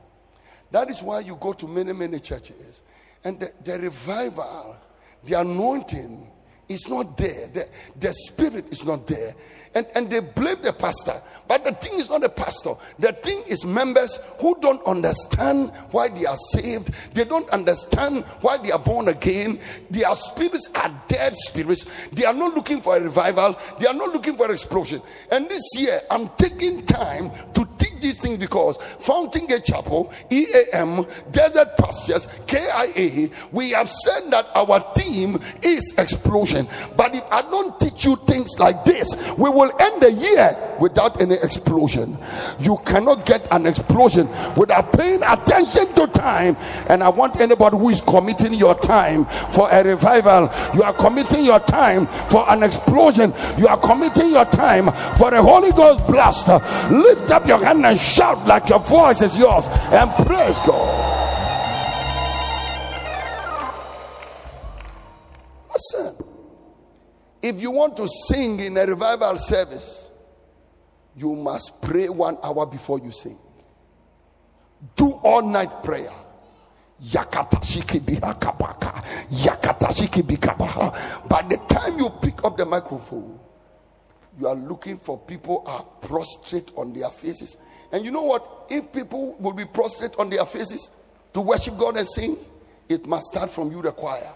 That 0.71 0.89
is 0.89 1.03
why 1.03 1.19
you 1.19 1.37
go 1.39 1.53
to 1.53 1.67
many, 1.67 1.93
many 1.93 2.19
churches, 2.19 2.81
and 3.23 3.39
the, 3.39 3.51
the 3.63 3.79
revival, 3.79 4.77
the 5.23 5.39
anointing, 5.39 6.27
is 6.73 6.87
not 6.87 7.17
there. 7.17 7.47
The, 7.47 7.67
the 7.99 8.13
spirit 8.13 8.71
is 8.71 8.83
not 8.83 9.07
there. 9.07 9.35
And, 9.73 9.87
and 9.95 10.09
they 10.09 10.19
blame 10.19 10.61
the 10.61 10.73
pastor. 10.73 11.21
But 11.47 11.63
the 11.63 11.71
thing 11.71 11.97
is 11.97 12.09
not 12.09 12.21
the 12.21 12.29
pastor. 12.29 12.75
The 12.99 13.13
thing 13.13 13.43
is 13.47 13.63
members 13.65 14.19
who 14.39 14.57
don't 14.59 14.83
understand 14.85 15.71
why 15.91 16.09
they 16.09 16.25
are 16.25 16.35
saved. 16.51 16.91
They 17.13 17.23
don't 17.23 17.49
understand 17.51 18.25
why 18.41 18.57
they 18.57 18.71
are 18.71 18.79
born 18.79 19.07
again. 19.07 19.59
Their 19.89 20.13
spirits 20.15 20.69
are 20.75 21.03
dead 21.07 21.35
spirits. 21.35 21.85
They 22.11 22.25
are 22.25 22.33
not 22.33 22.53
looking 22.53 22.81
for 22.81 22.97
a 22.97 23.01
revival. 23.01 23.57
They 23.79 23.87
are 23.87 23.93
not 23.93 24.09
looking 24.09 24.35
for 24.35 24.45
an 24.47 24.51
explosion. 24.51 25.01
And 25.31 25.47
this 25.47 25.63
year, 25.77 26.01
I'm 26.11 26.29
taking 26.37 26.85
time 26.85 27.31
to 27.53 27.67
teach 27.77 28.01
these 28.01 28.19
things 28.19 28.39
because 28.39 28.77
Fountain 28.99 29.47
Gate 29.47 29.63
Chapel, 29.63 30.11
EAM, 30.29 31.05
Desert 31.31 31.77
Pastures, 31.77 32.27
KIA, 32.45 33.29
we 33.51 33.69
have 33.71 33.89
said 33.89 34.31
that 34.31 34.47
our 34.53 34.93
theme 34.95 35.39
is 35.61 35.93
explosion. 35.97 36.60
But 36.95 37.15
if 37.15 37.23
I 37.31 37.41
don't 37.43 37.79
teach 37.79 38.05
you 38.05 38.15
things 38.27 38.59
like 38.59 38.83
this, 38.85 39.15
we 39.37 39.49
will 39.49 39.71
end 39.79 40.01
the 40.01 40.11
year 40.11 40.77
without 40.79 41.21
any 41.21 41.35
explosion. 41.35 42.17
You 42.59 42.77
cannot 42.85 43.25
get 43.25 43.47
an 43.51 43.65
explosion 43.65 44.27
without 44.55 44.93
paying 44.93 45.21
attention 45.23 45.93
to 45.95 46.07
time. 46.07 46.57
And 46.87 47.03
I 47.03 47.09
want 47.09 47.39
anybody 47.39 47.77
who 47.77 47.89
is 47.89 48.01
committing 48.01 48.53
your 48.53 48.75
time 48.75 49.25
for 49.25 49.69
a 49.71 49.83
revival, 49.83 50.49
you 50.73 50.83
are 50.83 50.93
committing 50.93 51.45
your 51.45 51.59
time 51.59 52.07
for 52.07 52.49
an 52.49 52.63
explosion, 52.63 53.33
you 53.57 53.67
are 53.67 53.77
committing 53.77 54.31
your 54.31 54.45
time 54.45 54.91
for 55.17 55.33
a 55.33 55.41
Holy 55.41 55.71
Ghost 55.71 56.05
blast. 56.07 56.47
Lift 56.91 57.31
up 57.31 57.47
your 57.47 57.63
hand 57.63 57.85
and 57.85 57.99
shout 57.99 58.45
like 58.47 58.69
your 58.69 58.79
voice 58.79 59.21
is 59.21 59.37
yours 59.37 59.67
and 59.91 60.09
praise 60.25 60.59
God. 60.59 61.21
Listen. 65.73 66.30
If 67.41 67.61
you 67.61 67.71
want 67.71 67.97
to 67.97 68.07
sing 68.27 68.59
in 68.59 68.77
a 68.77 68.85
revival 68.85 69.37
service, 69.37 70.09
you 71.15 71.35
must 71.35 71.81
pray 71.81 72.07
one 72.09 72.37
hour 72.43 72.65
before 72.65 72.99
you 72.99 73.11
sing. 73.11 73.37
Do 74.95 75.11
all 75.23 75.41
night 75.41 75.83
prayer. 75.83 76.11
By 76.99 77.25
the 81.49 81.59
time 81.67 81.97
you 81.97 82.09
pick 82.21 82.43
up 82.43 82.57
the 82.57 82.65
microphone, 82.65 83.39
you 84.39 84.47
are 84.47 84.55
looking 84.55 84.97
for 84.97 85.17
people 85.17 85.63
are 85.65 85.83
prostrate 86.07 86.71
on 86.77 86.93
their 86.93 87.09
faces. 87.09 87.57
And 87.91 88.05
you 88.05 88.11
know 88.11 88.21
what? 88.21 88.67
If 88.69 88.93
people 88.93 89.35
will 89.39 89.53
be 89.53 89.65
prostrate 89.65 90.15
on 90.17 90.29
their 90.29 90.45
faces 90.45 90.91
to 91.33 91.41
worship 91.41 91.77
God 91.77 91.97
and 91.97 92.07
sing, 92.07 92.37
it 92.87 93.07
must 93.07 93.25
start 93.25 93.49
from 93.49 93.71
you, 93.71 93.81
the 93.81 93.91
choir. 93.91 94.31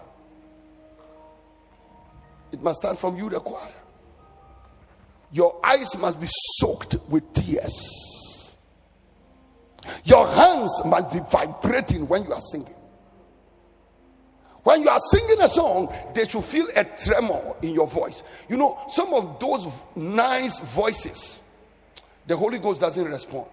It 2.52 2.62
must 2.62 2.78
start 2.78 2.98
from 2.98 3.16
you, 3.16 3.28
the 3.28 3.40
choir. 3.40 3.72
Your 5.32 5.60
eyes 5.64 5.96
must 5.98 6.20
be 6.20 6.28
soaked 6.30 6.96
with 7.08 7.32
tears. 7.32 8.56
Your 10.04 10.26
hands 10.26 10.82
must 10.84 11.12
be 11.12 11.20
vibrating 11.30 12.08
when 12.08 12.24
you 12.24 12.32
are 12.32 12.40
singing. 12.40 12.74
When 14.62 14.82
you 14.82 14.88
are 14.88 14.98
singing 14.98 15.40
a 15.42 15.48
song, 15.48 15.94
they 16.12 16.26
should 16.26 16.42
feel 16.42 16.66
a 16.74 16.82
tremor 16.84 17.54
in 17.62 17.72
your 17.72 17.86
voice. 17.86 18.24
You 18.48 18.56
know, 18.56 18.78
some 18.88 19.14
of 19.14 19.38
those 19.38 19.68
nice 19.94 20.58
voices, 20.58 21.40
the 22.26 22.36
Holy 22.36 22.58
Ghost 22.58 22.80
doesn't 22.80 23.04
respond. 23.04 23.46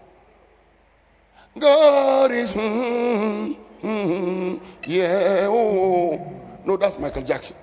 God 1.60 2.32
is, 2.32 2.52
mm, 2.54 3.56
mm, 3.84 4.60
yeah, 4.88 5.48
oh, 5.48 6.60
no, 6.66 6.78
that's 6.78 6.98
Michael 6.98 7.22
Jackson. 7.22 7.58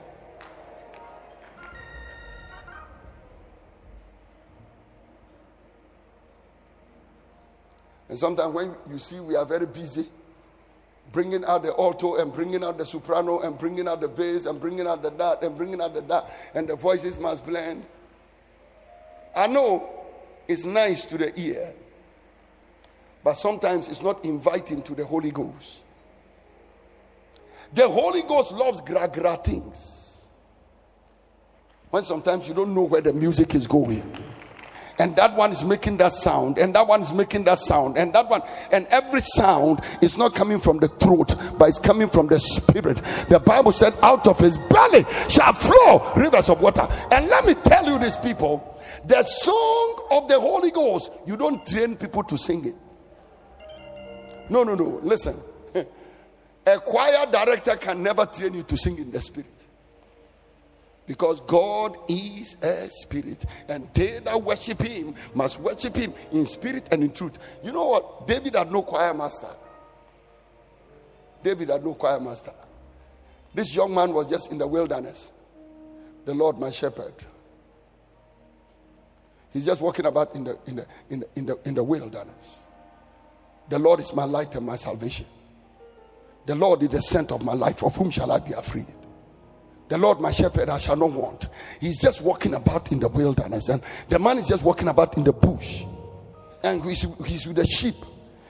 And 8.11 8.19
sometimes 8.19 8.53
when 8.53 8.75
you 8.91 8.99
see 8.99 9.21
we 9.21 9.37
are 9.37 9.47
very 9.47 9.67
busy, 9.67 10.09
bringing 11.13 11.45
out 11.45 11.63
the 11.63 11.73
alto 11.77 12.17
and 12.17 12.33
bringing 12.33 12.65
out 12.65 12.77
the 12.77 12.85
soprano 12.85 13.39
and 13.41 13.57
bringing 13.57 13.87
out 13.87 14.01
the 14.01 14.09
bass 14.09 14.47
and 14.47 14.61
bringing 14.61 14.87
out 14.89 15.01
the 15.01 15.11
that 15.11 15.43
and 15.43 15.57
bringing 15.57 15.81
out 15.81 15.95
the 15.95 16.01
that, 16.03 16.29
and 16.53 16.69
the 16.69 16.75
voices 16.75 17.21
must 17.21 17.47
blend. 17.47 17.87
I 19.35 19.47
know 19.47 19.89
it's 20.49 20.65
nice 20.65 21.05
to 21.07 21.19
the 21.19 21.41
ear, 21.41 21.73
but 23.23 23.35
sometimes 23.35 23.89
it's 23.89 24.03
not 24.03 24.25
inviting 24.25 24.83
to 24.83 24.95
the 24.97 25.05
Holy 25.07 25.31
Ghost. 25.31 25.85
The 27.73 27.89
Holy 27.89 28.23
Ghost 28.23 28.51
loves 28.51 28.81
gra 28.81 29.07
gra 29.07 29.37
things. 29.37 30.27
When 31.91 32.03
sometimes 32.03 32.49
you 32.49 32.55
don't 32.55 32.75
know 32.75 32.83
where 32.83 33.03
the 33.03 33.13
music 33.13 33.55
is 33.55 33.69
going 33.69 34.30
and 35.01 35.17
that 35.17 35.35
one 35.35 35.51
is 35.51 35.65
making 35.65 35.97
that 35.97 36.13
sound, 36.13 36.59
and 36.59 36.75
that 36.75 36.87
one 36.87 37.01
is 37.01 37.11
making 37.11 37.45
that 37.45 37.59
sound, 37.59 37.97
and 37.97 38.13
that 38.13 38.29
one, 38.29 38.43
and 38.71 38.87
every 38.89 39.23
sound 39.23 39.81
is 40.03 40.19
not 40.19 40.35
coming 40.35 40.61
from 40.61 40.79
the 40.79 40.89
throat, 40.89 41.35
but 41.59 41.71
it's 41.71 41.79
coming 41.79 42.11
from 42.11 42.27
the 42.27 42.39
spirit. 42.39 42.97
The 43.31 43.41
Bible 43.41 43.73
said, 43.73 43.95
Out 44.03 44.27
of 44.27 44.39
his 44.39 44.59
belly 44.69 45.07
shall 45.31 45.55
flow 45.55 46.13
rivers 46.17 46.51
of 46.51 46.61
water. 46.61 46.87
And 47.11 47.29
let 47.29 47.47
me 47.47 47.55
tell 47.55 47.87
you, 47.87 47.99
these 47.99 48.17
people, 48.17 48.79
the 49.07 49.23
song 49.23 50.09
of 50.11 50.29
the 50.29 50.39
Holy 50.39 50.71
Ghost, 50.71 51.11
you 51.27 51.39
don't 51.39 51.67
train 51.67 51.97
people 51.97 52.23
to 52.25 52.37
sing 52.37 52.67
it. 52.67 52.75
No, 54.51 54.65
no, 54.65 54.75
no. 54.75 55.01
Listen, 55.03 55.41
a 56.67 56.79
choir 56.79 57.25
director 57.31 57.77
can 57.77 58.03
never 58.03 58.27
train 58.27 58.53
you 58.53 58.65
to 58.65 58.77
sing 58.77 58.99
in 58.99 59.11
the 59.11 59.21
spirit. 59.23 59.60
Because 61.11 61.41
God 61.41 61.97
is 62.09 62.57
a 62.63 62.89
spirit, 62.89 63.45
and 63.69 63.89
they 63.95 64.21
that 64.21 64.41
worship 64.41 64.81
him 64.81 65.17
must 65.35 65.59
worship 65.59 65.97
him 65.97 66.15
in 66.31 66.47
spirit 66.47 66.87
and 66.93 67.03
in 67.03 67.11
truth. 67.11 67.37
You 67.65 67.73
know 67.73 67.89
what? 67.89 68.29
David 68.29 68.55
had 68.55 68.71
no 68.71 68.83
choir 68.83 69.13
master. 69.13 69.49
David 71.43 71.71
had 71.71 71.85
no 71.85 71.95
choir 71.95 72.21
master. 72.21 72.53
This 73.53 73.75
young 73.75 73.93
man 73.93 74.15
was 74.15 74.29
just 74.29 74.53
in 74.53 74.59
the 74.59 74.69
wilderness. 74.69 75.33
The 76.27 76.33
Lord 76.33 76.61
my 76.61 76.71
shepherd. 76.71 77.15
He's 79.53 79.67
just 79.67 79.83
walking 79.83 80.07
about 80.07 80.33
in 80.37 80.45
the, 80.45 80.59
in 80.69 80.77
the, 80.77 80.87
in 81.11 81.19
the, 81.19 81.29
in 81.35 81.47
the, 81.47 81.59
in 81.65 81.75
the 81.75 81.83
wilderness. 81.83 82.59
The 83.69 83.81
Lord 83.81 83.99
is 83.99 84.15
my 84.15 84.27
light 84.27 84.55
and 84.55 84.65
my 84.65 84.77
salvation. 84.77 85.27
The 86.47 86.55
Lord 86.55 86.85
is 86.85 86.91
the 86.91 87.03
strength 87.03 87.33
of 87.33 87.43
my 87.43 87.55
life. 87.55 87.83
Of 87.83 87.97
whom 87.97 88.11
shall 88.11 88.31
I 88.31 88.39
be 88.39 88.53
afraid? 88.53 88.87
The 89.91 89.99
Lord 89.99 90.21
my 90.21 90.31
shepherd, 90.31 90.71
I 90.71 90.79
shall 90.79 90.97
not 90.97 91.11
want. 91.11 91.49
He's 91.81 92.01
just 92.01 92.23
walking 92.23 92.55
about 92.55 92.91
in 92.93 93.01
the 93.01 93.09
wilderness, 93.09 93.69
and 93.69 93.83
the 94.09 94.19
man 94.19 94.39
is 94.39 94.49
just 94.49 94.63
walking 94.63 94.89
about 94.89 95.17
in 95.17 95.25
the 95.25 95.33
bush, 95.33 95.85
and 96.63 96.83
he's, 96.83 97.07
he's 97.27 97.47
with 97.47 97.57
the 97.57 97.67
sheep 97.67 97.97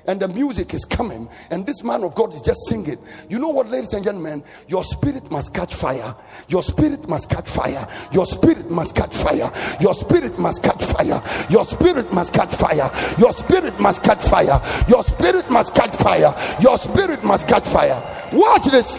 and 0.06 0.20
the 0.20 0.28
music 0.28 0.75
is 0.75 0.85
coming, 0.85 1.28
and 1.50 1.66
this 1.66 1.82
man 1.85 2.02
of 2.02 2.14
God 2.14 2.35
is 2.35 2.40
just 2.40 2.66
singing. 2.68 2.99
You 3.28 3.38
know 3.38 3.49
what, 3.49 3.68
ladies 3.68 3.92
and 3.92 4.04
gentlemen? 4.04 4.42
Your 4.68 4.82
spirit 4.85 5.30
must 5.30 5.54
catch 5.54 5.75
fire. 5.75 6.14
Your 6.49 6.62
spirit 6.62 7.09
must 7.09 7.28
catch 7.28 7.49
fire. 7.49 7.87
Your 8.12 8.26
spirit 8.26 8.70
must 8.70 8.94
catch 8.94 9.14
fire. 9.14 9.52
Your 9.80 9.94
spirit 9.94 10.38
must 10.38 10.62
catch 10.62 10.85
fire. 10.85 11.23
Your 11.49 11.64
spirit 11.64 12.12
must 12.12 12.32
catch 12.32 12.54
fire. 12.54 12.90
Your 13.18 13.32
spirit 13.32 13.78
must 13.78 14.02
catch 14.02 14.23
fire. 14.23 14.61
Your 14.88 15.02
spirit 15.02 15.50
must 15.50 15.75
catch 15.75 15.94
fire. 15.97 16.35
Your 16.61 16.78
spirit 16.78 17.25
must 17.25 17.47
catch 17.47 17.66
fire. 17.66 18.28
Watch 18.32 18.64
this. 18.66 18.99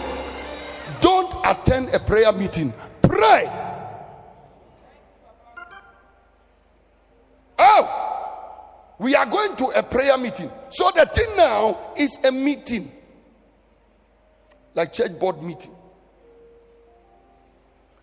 Attend 1.44 1.90
a 1.94 1.98
prayer 1.98 2.32
meeting. 2.32 2.72
Pray. 3.02 3.50
Oh! 7.58 8.02
We 8.98 9.16
are 9.16 9.26
going 9.26 9.56
to 9.56 9.66
a 9.66 9.82
prayer 9.82 10.16
meeting. 10.16 10.50
So 10.70 10.90
the 10.94 11.06
thing 11.06 11.36
now 11.36 11.92
is 11.96 12.18
a 12.24 12.30
meeting, 12.30 12.92
like 14.74 14.92
church 14.92 15.18
board 15.18 15.42
meeting, 15.42 15.74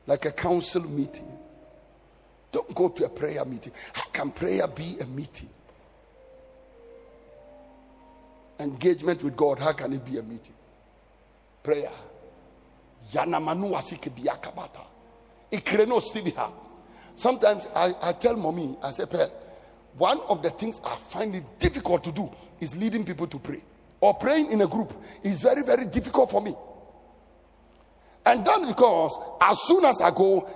like 0.05 0.25
a 0.25 0.31
council 0.31 0.81
meeting. 0.81 1.31
Don't 2.51 2.75
go 2.75 2.89
to 2.89 3.05
a 3.05 3.09
prayer 3.09 3.45
meeting. 3.45 3.71
How 3.93 4.09
can 4.11 4.31
prayer 4.31 4.67
be 4.67 4.97
a 4.99 5.05
meeting? 5.05 5.49
Engagement 8.59 9.23
with 9.23 9.37
God, 9.37 9.59
how 9.59 9.71
can 9.71 9.93
it 9.93 10.03
be 10.03 10.17
a 10.17 10.23
meeting? 10.23 10.55
Prayer. 11.63 11.91
Yanamanu 13.13 13.71
wasike 13.71 14.09
biyakabata. 14.09 14.81
Ikreno 15.51 15.99
stibiha. 16.01 16.51
Sometimes 17.15 17.67
I, 17.75 17.93
I 18.01 18.13
tell 18.13 18.35
mommy, 18.37 18.77
I 18.81 18.91
say, 18.91 19.05
one 19.97 20.21
of 20.29 20.41
the 20.41 20.49
things 20.51 20.79
I 20.85 20.95
find 20.95 21.35
it 21.35 21.43
difficult 21.59 22.03
to 22.05 22.11
do 22.11 22.29
is 22.61 22.75
leading 22.75 23.03
people 23.03 23.27
to 23.27 23.39
pray 23.39 23.61
or 23.99 24.13
praying 24.13 24.51
in 24.51 24.61
a 24.61 24.67
group 24.67 24.93
is 25.23 25.39
very, 25.41 25.63
very 25.63 25.85
difficult 25.85 26.31
for 26.31 26.41
me. 26.41 26.55
And 28.25 28.45
that's 28.45 28.65
because 28.65 29.17
as 29.41 29.59
soon 29.63 29.85
as 29.85 30.01
I 30.01 30.11
go, 30.11 30.47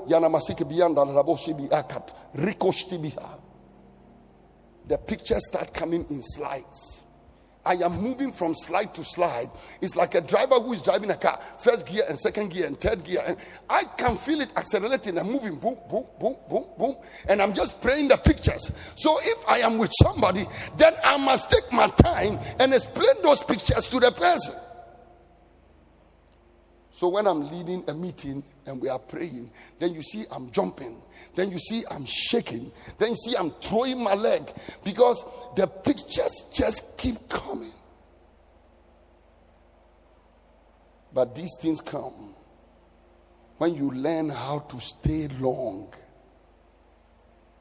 the 4.86 4.98
pictures 4.98 5.48
start 5.48 5.74
coming 5.74 6.06
in 6.10 6.22
slides. 6.22 7.03
I 7.66 7.76
am 7.76 8.02
moving 8.02 8.34
from 8.34 8.54
slide 8.56 8.94
to 8.96 9.04
slide. 9.04 9.50
It's 9.82 9.96
like 9.96 10.16
a 10.16 10.22
driver 10.22 10.56
who 10.56 10.74
is 10.74 10.82
driving 10.82 11.10
a 11.12 11.16
car, 11.16 11.40
first 11.60 11.88
gear 11.88 12.04
and 12.10 12.20
second 12.20 12.50
gear 12.50 12.68
and 12.68 12.80
third 12.80 13.04
gear. 13.04 13.24
And 13.26 13.38
I 13.70 13.84
can 13.84 14.18
feel 14.18 14.42
it 14.42 14.50
accelerating 14.58 15.18
and 15.18 15.30
moving, 15.30 15.56
boom, 15.56 15.78
boom, 15.90 16.06
boom, 16.20 16.36
boom, 16.50 16.66
boom. 16.78 16.96
And 17.28 17.42
I'm 17.42 17.54
just 17.54 17.80
praying 17.80 18.10
the 18.10 18.18
pictures. 18.18 18.74
So 18.96 19.18
if 19.22 19.48
I 19.48 19.60
am 19.60 19.78
with 19.78 19.92
somebody, 20.02 20.46
then 20.76 20.94
I 21.04 21.16
must 21.18 21.50
take 21.50 21.72
my 21.72 21.88
time 21.88 22.40
and 22.60 22.74
explain 22.74 23.16
those 23.22 23.44
pictures 23.44 23.88
to 23.90 24.00
the 24.00 24.12
person. 24.12 24.56
So 26.92 27.08
when 27.08 27.26
I'm 27.28 27.50
leading 27.50 27.84
a 27.88 27.94
meeting 27.94 28.44
and 28.66 28.82
we 28.82 28.90
are 28.90 29.00
praying, 29.00 29.52
then 29.80 29.94
you 29.94 30.02
see 30.02 30.26
I'm 30.32 30.52
jumping. 30.52 31.02
Then 31.36 31.52
you 31.52 31.60
see 31.60 31.84
I'm 31.90 32.06
shaking. 32.06 32.72
Then 32.98 33.10
you 33.10 33.16
see 33.16 33.36
I'm 33.36 33.52
throwing 33.62 34.02
my 34.02 34.14
leg 34.14 34.52
because 34.84 35.26
the 35.56 35.68
pictures 35.68 36.46
just 36.54 36.98
keep 36.98 37.30
coming. 37.30 37.74
But 41.14 41.36
these 41.36 41.56
things 41.62 41.82
come 41.82 42.34
when 43.58 43.76
you 43.76 43.92
learn 43.92 44.30
how 44.30 44.60
to 44.60 44.80
stay 44.80 45.28
long 45.40 45.94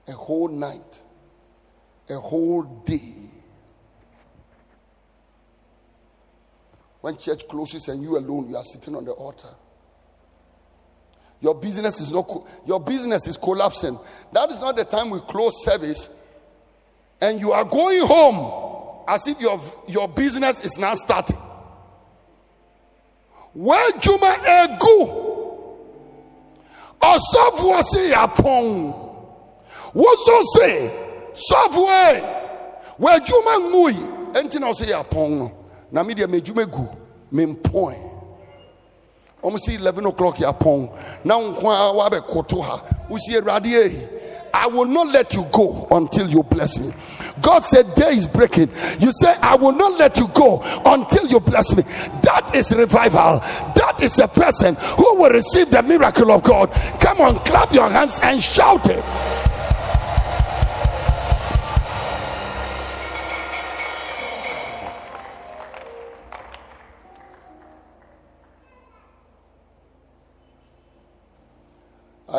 a 0.08 0.12
whole 0.12 0.48
night, 0.48 1.02
a 2.08 2.18
whole 2.18 2.62
day 2.84 3.22
When 7.02 7.18
church 7.18 7.46
closes 7.48 7.88
and 7.88 8.00
you 8.02 8.16
alone, 8.16 8.48
you 8.48 8.56
are 8.56 8.64
sitting 8.64 8.94
on 8.94 9.04
the 9.04 9.10
altar. 9.10 9.48
Your 11.42 11.56
business 11.56 12.00
is 12.00 12.12
not 12.12 12.30
your 12.64 12.78
business 12.80 13.26
is 13.26 13.36
collapsing. 13.36 13.98
That 14.32 14.50
is 14.50 14.60
not 14.60 14.76
the 14.76 14.84
time 14.84 15.10
we 15.10 15.20
close 15.20 15.62
service 15.64 16.08
and 17.20 17.40
you 17.40 17.52
are 17.52 17.64
going 17.64 18.06
home 18.06 19.04
as 19.08 19.26
if 19.26 19.40
your, 19.40 19.60
your 19.88 20.08
business 20.08 20.64
is 20.64 20.78
now 20.78 20.94
starting. 20.94 21.36
Where 23.54 23.92
Juma 23.98 24.34
egu 24.46 25.18
sí 27.90 28.10
yapọn 28.12 28.94
wọ́n 29.94 30.16
sọ 30.26 30.36
sẹ́ 30.56 30.90
sọfọ 31.48 31.82
ẹ̀ 32.08 32.20
wọ́n 33.02 33.18
Juma 33.26 33.54
ngui 33.58 33.94
ẹ̀ 34.38 34.42
ntí 34.44 34.58
na 34.60 34.66
ọsẹ 34.72 34.86
yapọn 34.94 35.30
no 35.38 35.50
na 35.92 36.02
me 36.02 36.14
deɛ 36.14 36.26
m'adwuma 36.30 36.64
gu 36.74 36.84
mempɔn 37.32 38.11
ɔmo 39.42 39.58
si 39.58 39.74
11 39.74 40.06
o'clock 40.06 40.36
yɛ 40.38 40.54
apɔn 40.54 40.88
na 41.24 41.34
nko 41.36 41.64
a 41.64 41.92
wabɛkoto 41.94 42.62
ha 42.62 42.82
wosi 43.08 43.34
awurade 43.34 43.66
ehi 43.66 44.08
I 44.54 44.66
will 44.66 44.84
not 44.84 45.08
let 45.08 45.34
you 45.34 45.44
go 45.50 45.86
until 45.90 46.28
you 46.28 46.42
bless 46.42 46.78
me. 46.78 46.92
God 47.40 47.60
said, 47.64 47.94
Day 47.94 48.10
is 48.10 48.26
breaking. 48.26 48.70
You 49.00 49.10
say, 49.12 49.34
I 49.40 49.56
will 49.56 49.72
not 49.72 49.98
let 49.98 50.18
you 50.18 50.28
go 50.28 50.60
until 50.84 51.26
you 51.26 51.40
bless 51.40 51.74
me. 51.74 51.82
That 52.22 52.50
is 52.54 52.70
revival. 52.72 53.38
That 53.74 53.96
is 54.02 54.18
a 54.18 54.28
person 54.28 54.74
who 54.74 55.14
will 55.16 55.30
receive 55.30 55.70
the 55.70 55.82
miracle 55.82 56.30
of 56.30 56.42
God. 56.42 56.70
Come 57.00 57.22
on, 57.22 57.42
clap 57.44 57.72
your 57.72 57.88
hands 57.88 58.20
and 58.22 58.42
shout 58.42 58.86
it. 58.90 59.02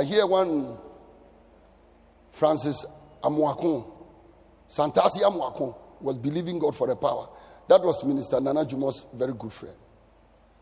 I 0.04 0.06
hear 0.06 0.28
one 0.28 0.78
Francis 2.34 2.86
Amoako, 3.24 3.90
Santasi 4.70 5.22
Amoako, 5.22 5.78
was 6.02 6.18
believing 6.18 6.60
God 6.60 6.76
for 6.76 6.88
the 6.88 6.96
power. 6.98 7.30
That 7.70 7.80
was 7.82 8.04
Minister 8.04 8.42
Nana 8.42 8.66
Jumo's 8.66 9.06
very 9.14 9.32
good 9.32 9.54
friend. 9.54 9.78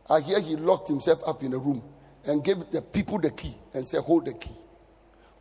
I 0.07 0.19
hear 0.19 0.39
he 0.39 0.57
locked 0.57 0.89
himself 0.89 1.23
up 1.25 1.41
in 1.41 1.53
a 1.53 1.57
room 1.57 1.81
and 2.23 2.43
gave 2.43 2.69
the 2.69 2.83
people 2.83 3.17
the 3.17 3.31
key 3.31 3.55
and 3.73 3.83
said, 3.83 4.01
Hold 4.01 4.25
the 4.25 4.35
key. 4.35 4.53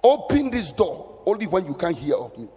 Open 0.03 0.51
this 0.51 0.73
door 0.73 1.21
only 1.27 1.47
when 1.47 1.67
you 1.67 1.75
can 1.75 1.93
hear 1.93 2.15
of 2.15 2.39
me. 2.39 2.49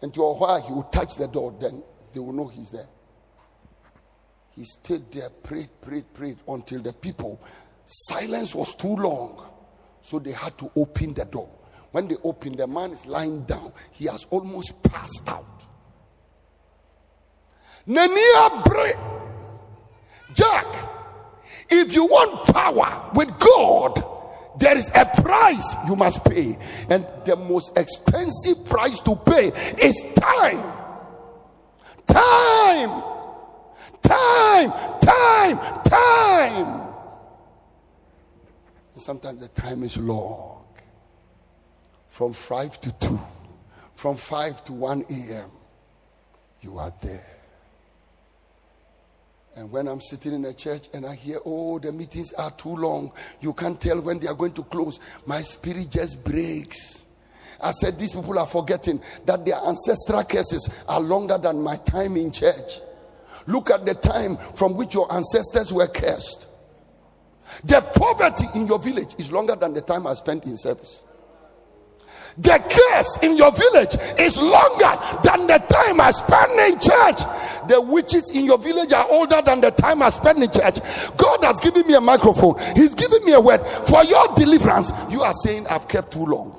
And 0.00 0.12
to 0.12 0.24
a 0.24 0.32
while 0.34 0.60
he 0.60 0.72
will 0.72 0.82
touch 0.82 1.14
the 1.14 1.28
door, 1.28 1.54
then 1.60 1.84
they 2.12 2.18
will 2.18 2.32
know 2.32 2.48
he's 2.48 2.72
there. 2.72 2.88
He 4.56 4.64
stayed 4.64 5.12
there, 5.12 5.30
prayed, 5.30 5.68
prayed, 5.80 6.12
prayed 6.12 6.38
until 6.48 6.80
the 6.82 6.92
people 6.92 7.40
Silence 7.84 8.54
was 8.54 8.74
too 8.74 8.94
long, 8.94 9.44
so 10.02 10.18
they 10.18 10.32
had 10.32 10.58
to 10.58 10.70
open 10.76 11.14
the 11.14 11.24
door. 11.24 11.48
When 11.92 12.08
they 12.08 12.16
opened, 12.22 12.58
the 12.58 12.66
man 12.66 12.90
is 12.90 13.06
lying 13.06 13.44
down. 13.44 13.72
He 13.92 14.06
has 14.06 14.26
almost 14.30 14.82
passed 14.82 15.22
out. 15.26 15.46
Nania 17.86 18.64
Bre 18.64 19.22
Jack, 20.34 20.66
if 21.68 21.92
you 21.94 22.04
want 22.04 22.46
power 22.54 23.10
with 23.14 23.28
God, 23.38 24.04
there 24.58 24.76
is 24.76 24.90
a 24.94 25.04
price 25.04 25.76
you 25.86 25.96
must 25.96 26.24
pay. 26.24 26.58
And 26.88 27.06
the 27.24 27.36
most 27.36 27.76
expensive 27.76 28.64
price 28.64 29.00
to 29.00 29.16
pay 29.16 29.48
is 29.80 30.04
time. 30.14 30.72
Time. 32.06 33.02
Time. 34.02 34.72
Time. 35.00 35.82
Time 35.84 36.81
sometimes 39.02 39.40
the 39.40 39.48
time 39.48 39.82
is 39.82 39.96
long. 39.96 40.64
From 42.08 42.32
5 42.32 42.80
to 42.82 42.92
2, 42.92 43.20
from 43.94 44.16
5 44.16 44.64
to 44.64 44.72
1 44.72 45.04
a.m., 45.10 45.50
you 46.60 46.78
are 46.78 46.92
there. 47.02 47.26
And 49.54 49.70
when 49.70 49.86
I'm 49.86 50.00
sitting 50.00 50.32
in 50.32 50.44
a 50.46 50.52
church 50.52 50.88
and 50.94 51.04
I 51.04 51.14
hear, 51.14 51.38
oh, 51.44 51.78
the 51.78 51.92
meetings 51.92 52.32
are 52.34 52.50
too 52.52 52.74
long, 52.74 53.12
you 53.40 53.52
can't 53.52 53.80
tell 53.80 54.00
when 54.00 54.18
they 54.18 54.26
are 54.26 54.34
going 54.34 54.52
to 54.52 54.62
close, 54.62 54.98
my 55.26 55.40
spirit 55.42 55.90
just 55.90 56.24
breaks. 56.24 57.04
I 57.60 57.72
said, 57.72 57.98
these 57.98 58.12
people 58.12 58.38
are 58.38 58.46
forgetting 58.46 59.00
that 59.26 59.44
their 59.44 59.56
ancestral 59.56 60.24
cases 60.24 60.68
are 60.88 61.00
longer 61.00 61.38
than 61.38 61.60
my 61.60 61.76
time 61.76 62.16
in 62.16 62.32
church. 62.32 62.80
Look 63.46 63.70
at 63.70 63.84
the 63.84 63.94
time 63.94 64.36
from 64.36 64.74
which 64.74 64.94
your 64.94 65.12
ancestors 65.12 65.72
were 65.72 65.88
cursed. 65.88 66.48
The 67.64 67.80
poverty 67.80 68.46
in 68.54 68.66
your 68.66 68.78
village 68.78 69.14
is 69.18 69.30
longer 69.30 69.54
than 69.54 69.74
the 69.74 69.80
time 69.80 70.06
I 70.06 70.14
spent 70.14 70.44
in 70.44 70.56
service. 70.56 71.04
The 72.38 72.58
curse 72.58 73.18
in 73.22 73.36
your 73.36 73.52
village 73.52 73.94
is 74.18 74.38
longer 74.38 75.20
than 75.22 75.46
the 75.46 75.58
time 75.68 76.00
I 76.00 76.10
spend 76.12 76.52
in 76.52 76.80
church. 76.80 77.20
The 77.68 77.80
witches 77.80 78.30
in 78.34 78.46
your 78.46 78.58
village 78.58 78.92
are 78.92 79.06
older 79.10 79.42
than 79.44 79.60
the 79.60 79.70
time 79.70 80.02
I 80.02 80.08
spend 80.08 80.42
in 80.42 80.50
church. 80.50 80.78
God 81.16 81.44
has 81.44 81.60
given 81.60 81.86
me 81.86 81.94
a 81.94 82.00
microphone, 82.00 82.58
He's 82.74 82.94
given 82.94 83.24
me 83.26 83.32
a 83.32 83.40
word 83.40 83.58
for 83.66 84.02
your 84.04 84.34
deliverance. 84.34 84.92
You 85.10 85.22
are 85.22 85.34
saying, 85.44 85.66
I've 85.66 85.88
kept 85.88 86.12
too 86.12 86.24
long. 86.24 86.58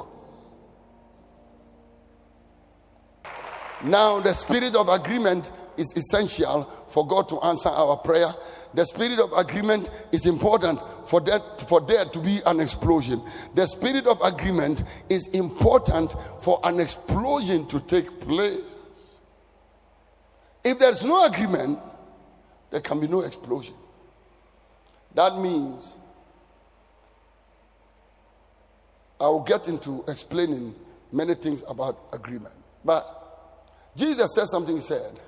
Now, 3.84 4.20
the 4.22 4.34
spirit 4.34 4.76
of 4.76 4.88
agreement 4.88 5.52
is 5.78 5.92
essential 5.96 6.64
for 6.88 7.06
God 7.08 7.30
to 7.30 7.40
answer 7.42 7.70
our 7.70 7.98
prayer. 7.98 8.34
The 8.74 8.86
spirit 8.86 9.20
of 9.20 9.32
agreement 9.34 9.90
is 10.12 10.26
important 10.26 10.80
for 11.08 11.22
that 11.22 11.62
for 11.68 11.82
there 11.82 12.06
to 12.06 12.20
be 12.20 12.42
an 12.46 12.60
explosion. 12.60 13.22
The 13.56 13.68
spirit 13.68 14.08
of 14.08 14.22
agreement 14.22 14.84
is 15.10 15.28
important 15.28 16.14
for 16.42 16.60
an 16.64 16.80
explosion 16.80 17.68
to 17.68 17.80
take 17.80 18.20
place. 18.20 18.62
If 20.64 20.80
there's 20.80 21.04
no 21.04 21.26
agreement, 21.26 21.80
there 22.72 22.82
can 22.82 23.00
be 23.00 23.08
no 23.08 23.22
explosion. 23.22 23.76
That 25.14 25.38
means 25.38 25.98
I 29.20 29.28
will 29.28 29.42
get 29.42 29.68
into 29.68 30.04
explaining 30.08 30.76
many 31.12 31.36
things 31.36 31.64
about 31.68 32.00
agreement. 32.12 32.56
But 32.84 33.06
Jesus 33.96 34.34
said 34.34 34.48
something, 34.48 34.76
he 34.76 34.82
said, 34.82 35.20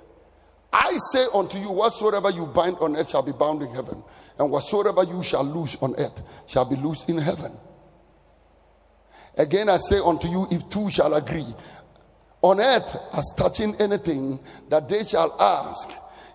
I 0.78 0.98
say 1.14 1.26
unto 1.34 1.58
you, 1.58 1.72
whatsoever 1.72 2.30
you 2.32 2.46
bind 2.48 2.76
on 2.82 2.98
earth 2.98 3.10
shall 3.10 3.22
be 3.22 3.32
bound 3.32 3.62
in 3.62 3.74
heaven, 3.74 4.04
and 4.38 4.52
whatsoever 4.52 5.04
you 5.04 5.24
shall 5.24 5.46
loose 5.46 5.78
on 5.82 5.96
earth 5.98 6.22
shall 6.48 6.66
be 6.66 6.76
loosed 6.76 7.10
in 7.10 7.18
heaven. 7.18 7.54
Again, 9.38 9.70
I 9.70 9.78
say 9.78 10.00
unto 10.00 10.28
you, 10.28 10.50
if 10.52 10.68
two 10.70 10.90
shall 10.90 11.14
agree 11.14 11.48
on 12.42 12.60
earth 12.60 12.98
as 13.14 13.24
touching 13.38 13.74
anything 13.78 14.38
that 14.68 14.90
they 14.90 15.06
shall 15.06 15.34
ask, 15.42 15.90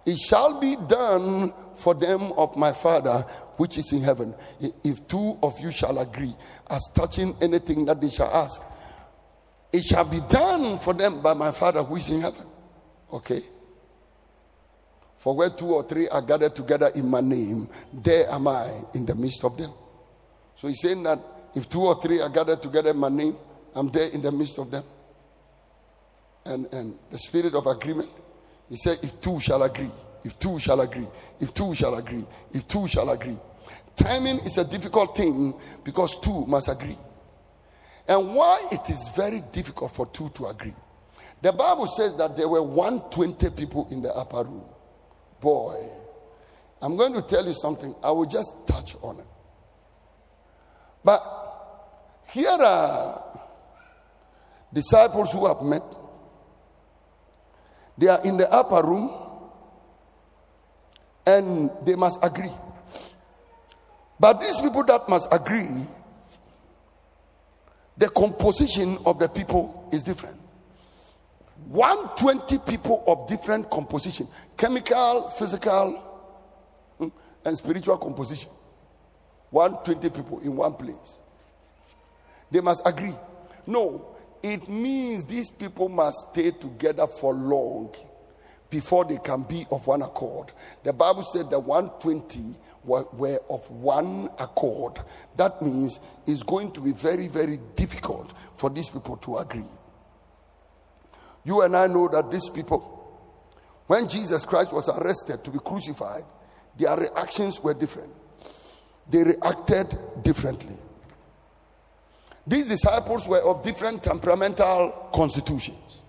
it 0.07 0.16
shall 0.16 0.59
be 0.59 0.74
done 0.88 1.53
for 1.74 1.92
them 1.92 2.33
of 2.33 2.57
my 2.57 2.72
Father 2.72 3.26
which 3.59 3.76
is 3.76 3.92
in 3.92 4.00
heaven. 4.03 4.35
If 4.83 5.07
two 5.07 5.38
of 5.42 5.61
you 5.61 5.70
shall 5.70 5.98
agree 5.98 6.35
as 6.70 6.88
touching 6.94 7.37
anything 7.42 7.85
that 7.85 8.00
they 8.00 8.09
shall 8.09 8.35
ask, 8.35 8.62
it 9.70 9.83
shall 9.85 10.05
be 10.05 10.20
done 10.31 10.79
for 10.79 10.94
them 10.94 11.20
by 11.20 11.35
my 11.35 11.53
Father 11.53 11.83
who 11.83 11.96
is 11.96 12.09
in 12.09 12.22
heaven. 12.22 12.46
Okay? 13.12 13.42
For 15.20 15.37
where 15.37 15.50
two 15.50 15.74
or 15.74 15.83
three 15.83 16.09
are 16.09 16.22
gathered 16.22 16.56
together 16.56 16.90
in 16.94 17.06
my 17.06 17.20
name, 17.20 17.68
there 17.92 18.26
am 18.30 18.48
I 18.48 18.72
in 18.94 19.04
the 19.04 19.14
midst 19.14 19.44
of 19.44 19.54
them. 19.54 19.70
So 20.54 20.66
he's 20.66 20.80
saying 20.80 21.02
that 21.02 21.18
if 21.54 21.68
two 21.68 21.83
or 21.83 22.00
three 22.00 22.22
are 22.22 22.30
gathered 22.30 22.62
together 22.62 22.88
in 22.88 22.96
my 22.96 23.11
name, 23.11 23.37
I'm 23.74 23.90
there 23.90 24.09
in 24.09 24.22
the 24.22 24.33
midst 24.33 24.59
of 24.59 24.70
them. 24.70 24.83
And, 26.46 26.72
and 26.72 26.98
the 27.11 27.18
spirit 27.18 27.54
of 27.54 27.66
agreement, 27.66 28.09
he 28.70 28.76
said, 28.76 28.98
if 29.02 29.20
two 29.20 29.38
shall 29.40 29.62
agree, 29.62 29.90
if 30.24 30.38
two 30.38 30.59
shall 30.59 30.80
agree, 30.80 31.09
if 31.38 31.52
two 31.52 31.74
shall 31.74 31.96
agree, 31.96 32.24
if 32.54 32.66
two 32.66 32.88
shall 32.88 33.11
agree. 33.11 33.37
Timing 33.96 34.38
is 34.38 34.56
a 34.56 34.64
difficult 34.64 35.14
thing 35.14 35.52
because 35.85 36.18
two 36.20 36.46
must 36.46 36.70
agree. 36.70 36.96
And 38.09 38.35
why 38.35 38.68
it 38.72 38.88
is 38.88 39.11
very 39.14 39.40
difficult 39.52 39.92
for 39.92 40.06
two 40.06 40.30
to 40.30 40.46
agree. 40.46 40.72
The 41.42 41.52
Bible 41.52 41.88
says 41.88 42.16
that 42.16 42.38
there 42.38 42.48
were 42.48 42.62
120 42.62 43.50
people 43.50 43.87
in 43.90 44.00
the 44.00 44.14
upper 44.14 44.44
room. 44.44 44.64
Boy, 45.40 45.88
I'm 46.83 46.96
going 46.96 47.12
to 47.14 47.22
tell 47.22 47.46
you 47.46 47.55
something. 47.55 47.94
I 48.03 48.11
will 48.11 48.26
just 48.26 48.55
touch 48.66 48.96
on 49.03 49.18
it. 49.18 49.26
But 51.05 51.20
here 52.29 52.50
are 52.50 53.22
disciples 54.72 55.33
who 55.33 55.46
have 55.46 55.62
met. 55.62 55.83
They 57.96 58.09
are 58.09 58.22
in 58.24 58.37
the 58.37 58.50
upper 58.50 58.87
room 58.87 59.11
and 61.26 61.70
they 61.85 61.96
must 61.96 62.18
agree. 62.22 62.53
But 64.18 64.40
these 64.40 64.61
people 64.61 64.85
that 64.85 65.09
must 65.09 65.29
agree 65.31 65.87
the 67.96 68.09
composition 68.09 68.98
of 69.05 69.18
the 69.18 69.29
people 69.29 69.88
is 69.92 70.03
different. 70.03 70.39
120 71.70 72.59
people 72.68 73.04
of 73.06 73.28
different 73.28 73.70
composition 73.70 74.26
chemical, 74.56 75.28
physical, 75.28 75.92
hmm, 76.98 77.06
and 77.44 77.56
spiritual 77.56 77.96
composition. 77.96 78.50
120 79.50 80.11
people 80.11 80.40
in 80.40 80.56
one 80.56 80.74
place. 80.74 81.18
They 82.50 82.61
must 82.61 82.83
agree. 82.85 83.14
No, 83.68 84.16
it 84.42 84.68
means 84.68 85.24
these 85.26 85.48
people 85.48 85.88
must 85.88 86.33
stay 86.33 86.50
together 86.50 87.06
for 87.06 87.35
long 87.35 87.94
before 88.68 89.04
they 89.04 89.18
can 89.18 89.42
be 89.44 89.64
of 89.70 89.87
one 89.87 90.02
accord. 90.02 90.50
The 90.83 90.92
Bible 90.92 91.22
said 91.22 91.50
that 91.50 91.61
120 91.61 92.59
were, 92.83 93.04
were 93.12 93.38
of 93.48 93.70
one 93.70 94.28
accord. 94.40 94.98
That 95.37 95.62
means 95.62 96.00
it's 96.26 96.42
going 96.42 96.72
to 96.72 96.80
be 96.80 96.92
very, 96.92 97.28
very 97.28 97.61
difficult 97.76 98.33
for 98.54 98.70
these 98.70 98.88
people 98.88 99.18
to 99.18 99.37
agree. 99.37 99.68
You 101.44 101.62
and 101.62 101.76
I 101.76 101.87
know 101.87 102.09
that 102.09 102.31
these 102.31 102.48
people, 102.48 102.81
when 103.87 104.09
Jesus 104.09 104.44
Christ 104.44 104.72
was 104.72 104.88
arrested 104.88 105.42
to 105.44 105.50
be 105.50 105.59
crucified, 105.59 106.24
their 106.79 106.96
reactions 106.96 107.62
were 107.62 107.74
different. 107.74 108.12
They 109.09 109.24
reacted 109.24 109.98
differently. 110.22 110.76
These 112.46 112.68
disciples 112.68 113.29
were 113.29 113.40
of 113.40 113.62
different 113.62 114.03
temperamental 114.03 115.11
constitutions. 115.12 116.05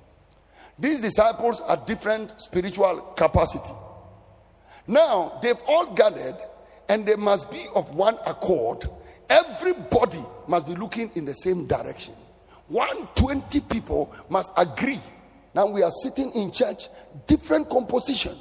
These 0.78 1.02
disciples 1.02 1.62
are 1.62 1.78
different 1.78 2.40
spiritual 2.42 3.02
capacity. 3.16 3.74
Now, 4.88 5.40
they've 5.42 5.62
all 5.68 5.94
gathered 5.94 6.38
and 6.90 7.06
they 7.06 7.16
must 7.16 7.52
be 7.52 7.66
of 7.76 7.94
one 7.96 8.18
accord. 8.26 8.90
Everybody 9.30 10.24
must 10.48 10.68
be 10.68 10.76
looking 10.76 11.12
in 11.16 11.26
the 11.26 11.34
same 11.34 11.66
direction. 11.68 12.14
120 12.68 13.60
people 13.62 14.14
must 14.30 14.52
agree. 14.58 15.00
Now 15.54 15.68
we 15.68 15.84
are 15.84 15.92
sitting 15.92 16.32
in 16.32 16.52
church, 16.52 16.88
different 17.28 17.70
composition. 17.70 18.38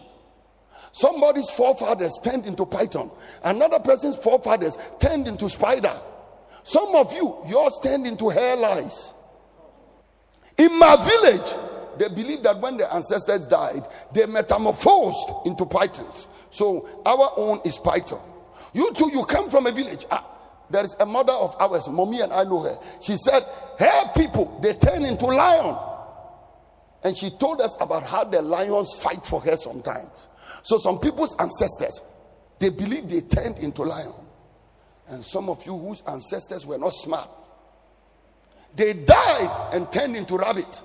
Somebody's 0.92 1.50
forefathers 1.50 2.18
turned 2.22 2.46
into 2.46 2.66
python. 2.66 3.10
Another 3.42 3.78
person's 3.78 4.16
forefathers 4.16 4.76
turned 4.98 5.28
into 5.28 5.48
spider. 5.48 6.00
Some 6.64 6.94
of 6.94 7.12
you, 7.14 7.36
yours 7.48 7.78
turned 7.82 8.06
into 8.06 8.28
hair 8.28 8.56
lice. 8.56 9.14
In 10.58 10.78
my 10.78 10.96
village, 10.96 11.54
they 11.98 12.08
believe 12.08 12.42
that 12.42 12.60
when 12.60 12.76
their 12.76 12.92
ancestors 12.92 13.46
died, 13.46 13.86
they 14.12 14.26
metamorphosed 14.26 15.46
into 15.46 15.64
pythons. 15.64 16.28
So 16.50 16.88
our 17.06 17.32
own 17.36 17.60
is 17.64 17.76
python. 17.76 18.20
You 18.72 18.92
too, 18.94 19.10
you 19.12 19.24
come 19.24 19.50
from 19.50 19.66
a 19.66 19.72
village. 19.72 20.06
Ah, 20.10 20.26
there 20.68 20.84
is 20.84 20.94
a 21.00 21.06
mother 21.06 21.32
of 21.32 21.56
ours, 21.60 21.88
mommy, 21.88 22.20
and 22.20 22.32
I 22.32 22.44
know 22.44 22.60
her. 22.60 22.78
She 23.00 23.16
said, 23.16 23.44
Her 23.78 24.12
people, 24.14 24.58
they 24.62 24.74
turn 24.74 25.04
into 25.04 25.26
lion. 25.26 25.76
And 27.02 27.16
she 27.16 27.30
told 27.30 27.60
us 27.60 27.76
about 27.80 28.02
how 28.02 28.24
the 28.24 28.42
lions 28.42 28.92
fight 28.94 29.24
for 29.24 29.40
her 29.40 29.56
sometimes. 29.56 30.28
So 30.62 30.78
some 30.78 30.98
people's 30.98 31.34
ancestors, 31.38 32.00
they 32.58 32.68
believe 32.68 33.08
they 33.08 33.22
turned 33.22 33.58
into 33.58 33.82
lion. 33.82 34.12
And 35.08 35.24
some 35.24 35.48
of 35.48 35.64
you 35.66 35.76
whose 35.76 36.02
ancestors 36.06 36.66
were 36.66 36.78
not 36.78 36.92
smart, 36.92 37.28
they 38.76 38.92
died 38.92 39.74
and 39.74 39.90
turned 39.90 40.16
into 40.16 40.36
rabbit. 40.36 40.82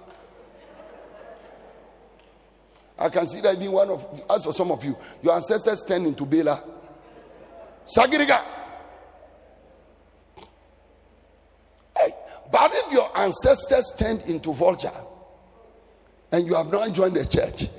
I 2.97 3.09
can 3.09 3.27
see 3.27 3.41
that 3.41 3.55
even 3.55 3.73
one 3.73 3.89
of, 3.89 4.21
as 4.29 4.45
for 4.45 4.53
some 4.53 4.71
of 4.71 4.83
you, 4.83 4.95
your 5.21 5.35
ancestors 5.35 5.83
turned 5.83 6.07
into 6.07 6.25
Bela. 6.25 6.63
Sagiriga. 7.85 8.41
Hey, 11.95 12.09
but 12.51 12.71
if 12.73 12.91
your 12.93 13.15
ancestors 13.17 13.93
turned 13.97 14.21
into 14.21 14.53
vulture 14.53 14.93
and 16.35 16.45
you 16.45 16.53
have 16.53 16.69
not 16.69 16.91
joined 16.91 17.15
the 17.15 17.25
church, 17.25 17.69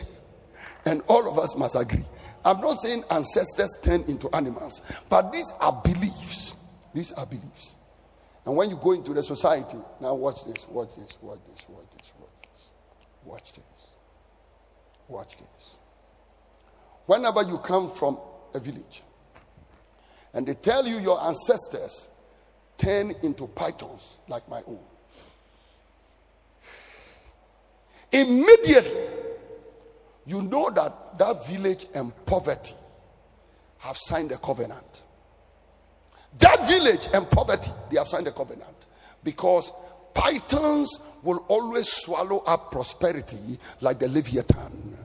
and 0.86 1.02
all 1.08 1.30
of 1.30 1.38
us 1.38 1.54
must 1.56 1.76
agree. 1.76 2.06
I'm 2.42 2.58
not 2.62 2.78
saying 2.80 3.04
ancestors 3.10 3.76
turn 3.82 4.02
into 4.08 4.34
animals, 4.34 4.80
but 5.10 5.30
these 5.30 5.52
are 5.60 5.78
beliefs. 5.84 6.56
These 6.94 7.12
are 7.12 7.26
beliefs. 7.26 7.76
And 8.46 8.56
when 8.56 8.70
you 8.70 8.76
go 8.76 8.92
into 8.92 9.12
the 9.12 9.22
society, 9.22 9.76
now 10.00 10.14
watch 10.14 10.46
this, 10.46 10.66
watch 10.68 10.96
this, 10.96 11.18
watch 11.20 11.40
this, 11.46 11.66
watch 11.68 11.84
this, 11.98 12.12
watch 12.18 12.32
this, 12.40 12.70
watch 13.24 13.52
this. 13.52 13.96
Watch 15.08 15.36
this. 15.36 15.76
Whenever 17.04 17.42
you 17.42 17.58
come 17.58 17.90
from 17.90 18.18
a 18.54 18.58
village 18.58 19.02
and 20.32 20.46
they 20.46 20.54
tell 20.54 20.86
you 20.86 20.98
your 20.98 21.22
ancestors 21.22 22.08
turn 22.78 23.14
into 23.22 23.48
pythons 23.48 24.18
like 24.28 24.48
my 24.48 24.62
own, 24.66 24.80
immediately 28.20 29.06
you 30.26 30.42
know 30.42 30.70
that 30.70 31.18
that 31.18 31.46
village 31.46 31.86
and 31.94 32.12
poverty 32.26 32.74
have 33.78 33.96
signed 33.96 34.32
a 34.32 34.38
covenant. 34.38 35.02
That 36.38 36.66
village 36.66 37.08
and 37.14 37.30
poverty, 37.30 37.70
they 37.90 37.98
have 37.98 38.08
signed 38.08 38.26
a 38.26 38.32
covenant 38.32 38.86
because 39.22 39.72
pythons 40.12 41.00
will 41.22 41.44
always 41.48 41.90
swallow 41.90 42.38
up 42.40 42.72
prosperity 42.72 43.58
like 43.80 43.98
the 43.98 44.08
Leviathan. 44.08 44.98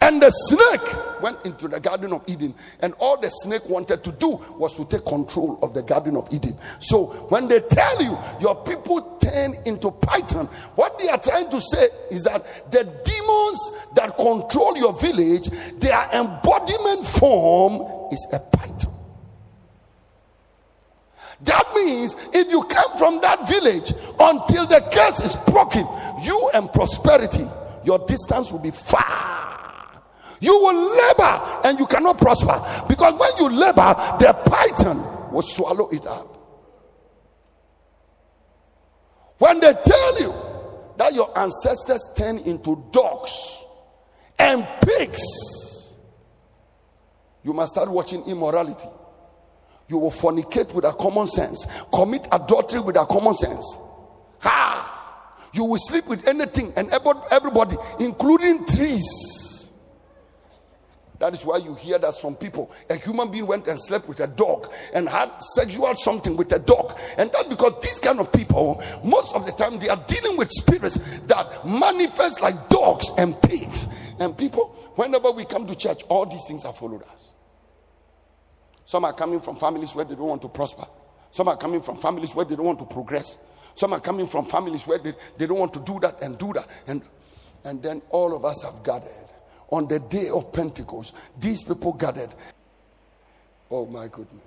And 0.00 0.22
the 0.22 0.30
snake 0.30 1.22
went 1.22 1.44
into 1.44 1.68
the 1.68 1.80
Garden 1.80 2.12
of 2.12 2.22
Eden, 2.26 2.54
and 2.80 2.94
all 2.94 3.20
the 3.20 3.28
snake 3.28 3.68
wanted 3.68 4.04
to 4.04 4.12
do 4.12 4.40
was 4.56 4.76
to 4.76 4.84
take 4.84 5.04
control 5.04 5.58
of 5.62 5.74
the 5.74 5.82
Garden 5.82 6.16
of 6.16 6.28
Eden. 6.32 6.56
So 6.80 7.06
when 7.28 7.48
they 7.48 7.60
tell 7.60 8.02
you 8.02 8.18
your 8.40 8.56
people 8.64 9.18
turn 9.20 9.54
into 9.64 9.90
python, 9.90 10.46
what 10.74 10.98
they 10.98 11.08
are 11.08 11.20
trying 11.20 11.50
to 11.50 11.60
say 11.60 11.88
is 12.10 12.24
that 12.24 12.70
the 12.70 12.84
demons 12.84 13.72
that 13.94 14.16
control 14.16 14.76
your 14.76 14.92
village, 14.94 15.48
their 15.78 16.08
embodiment 16.12 17.06
form 17.06 18.12
is 18.12 18.26
a 18.32 18.38
python. 18.38 18.94
That 21.42 21.72
means 21.74 22.16
if 22.32 22.50
you 22.50 22.64
come 22.64 22.98
from 22.98 23.20
that 23.20 23.48
village 23.48 23.92
until 24.18 24.66
the 24.66 24.80
curse 24.92 25.20
is 25.20 25.36
broken, 25.46 25.86
you 26.24 26.50
and 26.52 26.72
prosperity, 26.72 27.46
your 27.84 28.00
distance 28.00 28.50
will 28.50 28.58
be 28.58 28.72
far. 28.72 29.37
You 30.40 30.56
will 30.58 30.96
labor 30.96 31.60
and 31.64 31.78
you 31.78 31.86
cannot 31.86 32.18
prosper 32.18 32.62
because 32.88 33.18
when 33.18 33.30
you 33.38 33.56
labor, 33.56 33.94
the 34.18 34.32
python 34.46 35.32
will 35.32 35.42
swallow 35.42 35.88
it 35.88 36.06
up. 36.06 36.34
When 39.38 39.60
they 39.60 39.72
tell 39.72 40.20
you 40.20 40.34
that 40.96 41.14
your 41.14 41.36
ancestors 41.38 42.00
turn 42.16 42.38
into 42.38 42.84
dogs 42.92 43.62
and 44.38 44.66
pigs, 44.82 45.22
you 47.44 47.52
must 47.52 47.72
start 47.72 47.88
watching 47.88 48.24
immorality. 48.24 48.88
You 49.88 49.98
will 49.98 50.10
fornicate 50.10 50.74
with 50.74 50.84
a 50.84 50.92
common 50.92 51.26
sense, 51.26 51.66
commit 51.92 52.28
adultery 52.30 52.80
with 52.80 52.96
a 52.96 53.06
common 53.06 53.34
sense. 53.34 53.78
Ha! 54.40 55.48
You 55.54 55.64
will 55.64 55.78
sleep 55.78 56.06
with 56.08 56.28
anything 56.28 56.72
and 56.76 56.90
everybody, 57.30 57.76
including 58.00 58.66
trees. 58.66 59.47
That 61.18 61.34
is 61.34 61.44
why 61.44 61.56
you 61.56 61.74
hear 61.74 61.98
that 61.98 62.14
some 62.14 62.36
people, 62.36 62.70
a 62.88 62.94
human 62.94 63.30
being 63.30 63.46
went 63.46 63.66
and 63.66 63.78
slept 63.82 64.08
with 64.08 64.20
a 64.20 64.28
dog 64.28 64.72
and 64.94 65.08
had 65.08 65.30
sexual 65.56 65.92
something 65.96 66.36
with 66.36 66.52
a 66.52 66.60
dog. 66.60 66.96
And 67.16 67.32
that 67.32 67.48
because 67.48 67.74
these 67.82 67.98
kind 67.98 68.20
of 68.20 68.32
people, 68.32 68.80
most 69.02 69.34
of 69.34 69.44
the 69.44 69.52
time, 69.52 69.80
they 69.80 69.88
are 69.88 70.02
dealing 70.06 70.36
with 70.36 70.50
spirits 70.52 70.98
that 71.26 71.66
manifest 71.66 72.40
like 72.40 72.68
dogs 72.68 73.10
and 73.18 73.40
pigs. 73.42 73.88
And 74.20 74.36
people, 74.38 74.68
whenever 74.94 75.32
we 75.32 75.44
come 75.44 75.66
to 75.66 75.74
church, 75.74 76.02
all 76.08 76.24
these 76.24 76.44
things 76.46 76.62
have 76.62 76.76
followed 76.76 77.02
us. 77.02 77.30
Some 78.84 79.04
are 79.04 79.12
coming 79.12 79.40
from 79.40 79.56
families 79.56 79.94
where 79.96 80.04
they 80.04 80.14
don't 80.14 80.28
want 80.28 80.42
to 80.42 80.48
prosper. 80.48 80.86
Some 81.32 81.48
are 81.48 81.56
coming 81.56 81.82
from 81.82 81.98
families 81.98 82.34
where 82.34 82.44
they 82.44 82.54
don't 82.54 82.66
want 82.66 82.78
to 82.78 82.86
progress. 82.86 83.38
Some 83.74 83.92
are 83.92 84.00
coming 84.00 84.26
from 84.26 84.46
families 84.46 84.86
where 84.86 84.98
they, 84.98 85.14
they 85.36 85.48
don't 85.48 85.58
want 85.58 85.74
to 85.74 85.80
do 85.80 85.98
that 86.00 86.22
and 86.22 86.38
do 86.38 86.52
that. 86.52 86.68
And, 86.86 87.02
and 87.64 87.82
then 87.82 88.02
all 88.10 88.36
of 88.36 88.44
us 88.44 88.62
have 88.62 88.84
gathered 88.84 89.10
on 89.70 89.86
the 89.86 89.98
day 89.98 90.28
of 90.28 90.52
Pentecost, 90.52 91.14
these 91.38 91.62
people 91.62 91.92
gathered. 91.92 92.30
Oh 93.70 93.86
my 93.86 94.08
goodness. 94.08 94.42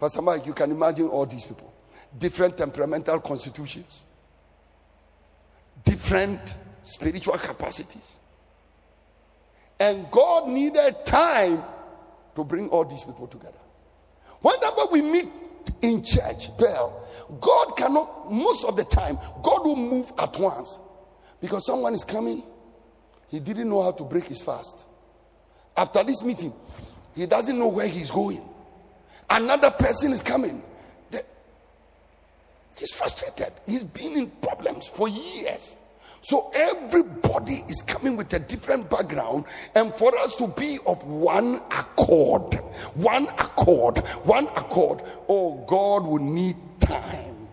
Pastor 0.00 0.22
Mike, 0.22 0.46
you 0.46 0.52
can 0.52 0.70
imagine 0.70 1.08
all 1.08 1.26
these 1.26 1.44
people. 1.44 1.72
Different 2.18 2.56
temperamental 2.56 3.20
constitutions, 3.20 4.06
different 5.84 6.56
spiritual 6.82 7.38
capacities. 7.38 8.18
And 9.80 10.08
God 10.10 10.48
needed 10.48 11.04
time 11.04 11.62
to 12.36 12.44
bring 12.44 12.68
all 12.68 12.84
these 12.84 13.02
people 13.02 13.26
together. 13.26 13.58
Whenever 14.40 14.86
we 14.92 15.02
meet 15.02 15.28
in 15.82 16.04
church, 16.04 16.56
Bell, 16.58 17.04
God 17.40 17.76
cannot, 17.76 18.30
most 18.30 18.64
of 18.64 18.76
the 18.76 18.84
time, 18.84 19.18
God 19.42 19.64
will 19.64 19.76
move 19.76 20.12
at 20.18 20.38
once 20.38 20.78
because 21.40 21.66
someone 21.66 21.94
is 21.94 22.04
coming 22.04 22.44
he 23.28 23.40
didn't 23.40 23.68
know 23.68 23.82
how 23.82 23.92
to 23.92 24.04
break 24.04 24.24
his 24.24 24.40
fast. 24.40 24.84
After 25.76 26.04
this 26.04 26.22
meeting, 26.22 26.52
he 27.14 27.26
doesn't 27.26 27.58
know 27.58 27.68
where 27.68 27.88
he's 27.88 28.10
going. 28.10 28.42
Another 29.28 29.70
person 29.70 30.12
is 30.12 30.22
coming. 30.22 30.62
He's 32.76 32.92
frustrated. 32.92 33.52
He's 33.66 33.84
been 33.84 34.16
in 34.16 34.30
problems 34.30 34.86
for 34.86 35.08
years. 35.08 35.76
So 36.22 36.50
everybody 36.54 37.62
is 37.68 37.82
coming 37.82 38.16
with 38.16 38.32
a 38.32 38.38
different 38.38 38.88
background, 38.88 39.44
and 39.74 39.94
for 39.94 40.16
us 40.18 40.34
to 40.36 40.48
be 40.48 40.78
of 40.86 41.04
one 41.04 41.56
accord, 41.70 42.54
one 42.94 43.28
accord, 43.38 43.98
one 44.24 44.46
accord, 44.56 45.02
oh, 45.28 45.62
God 45.68 46.06
will 46.06 46.22
need 46.22 46.56
time. 46.80 47.46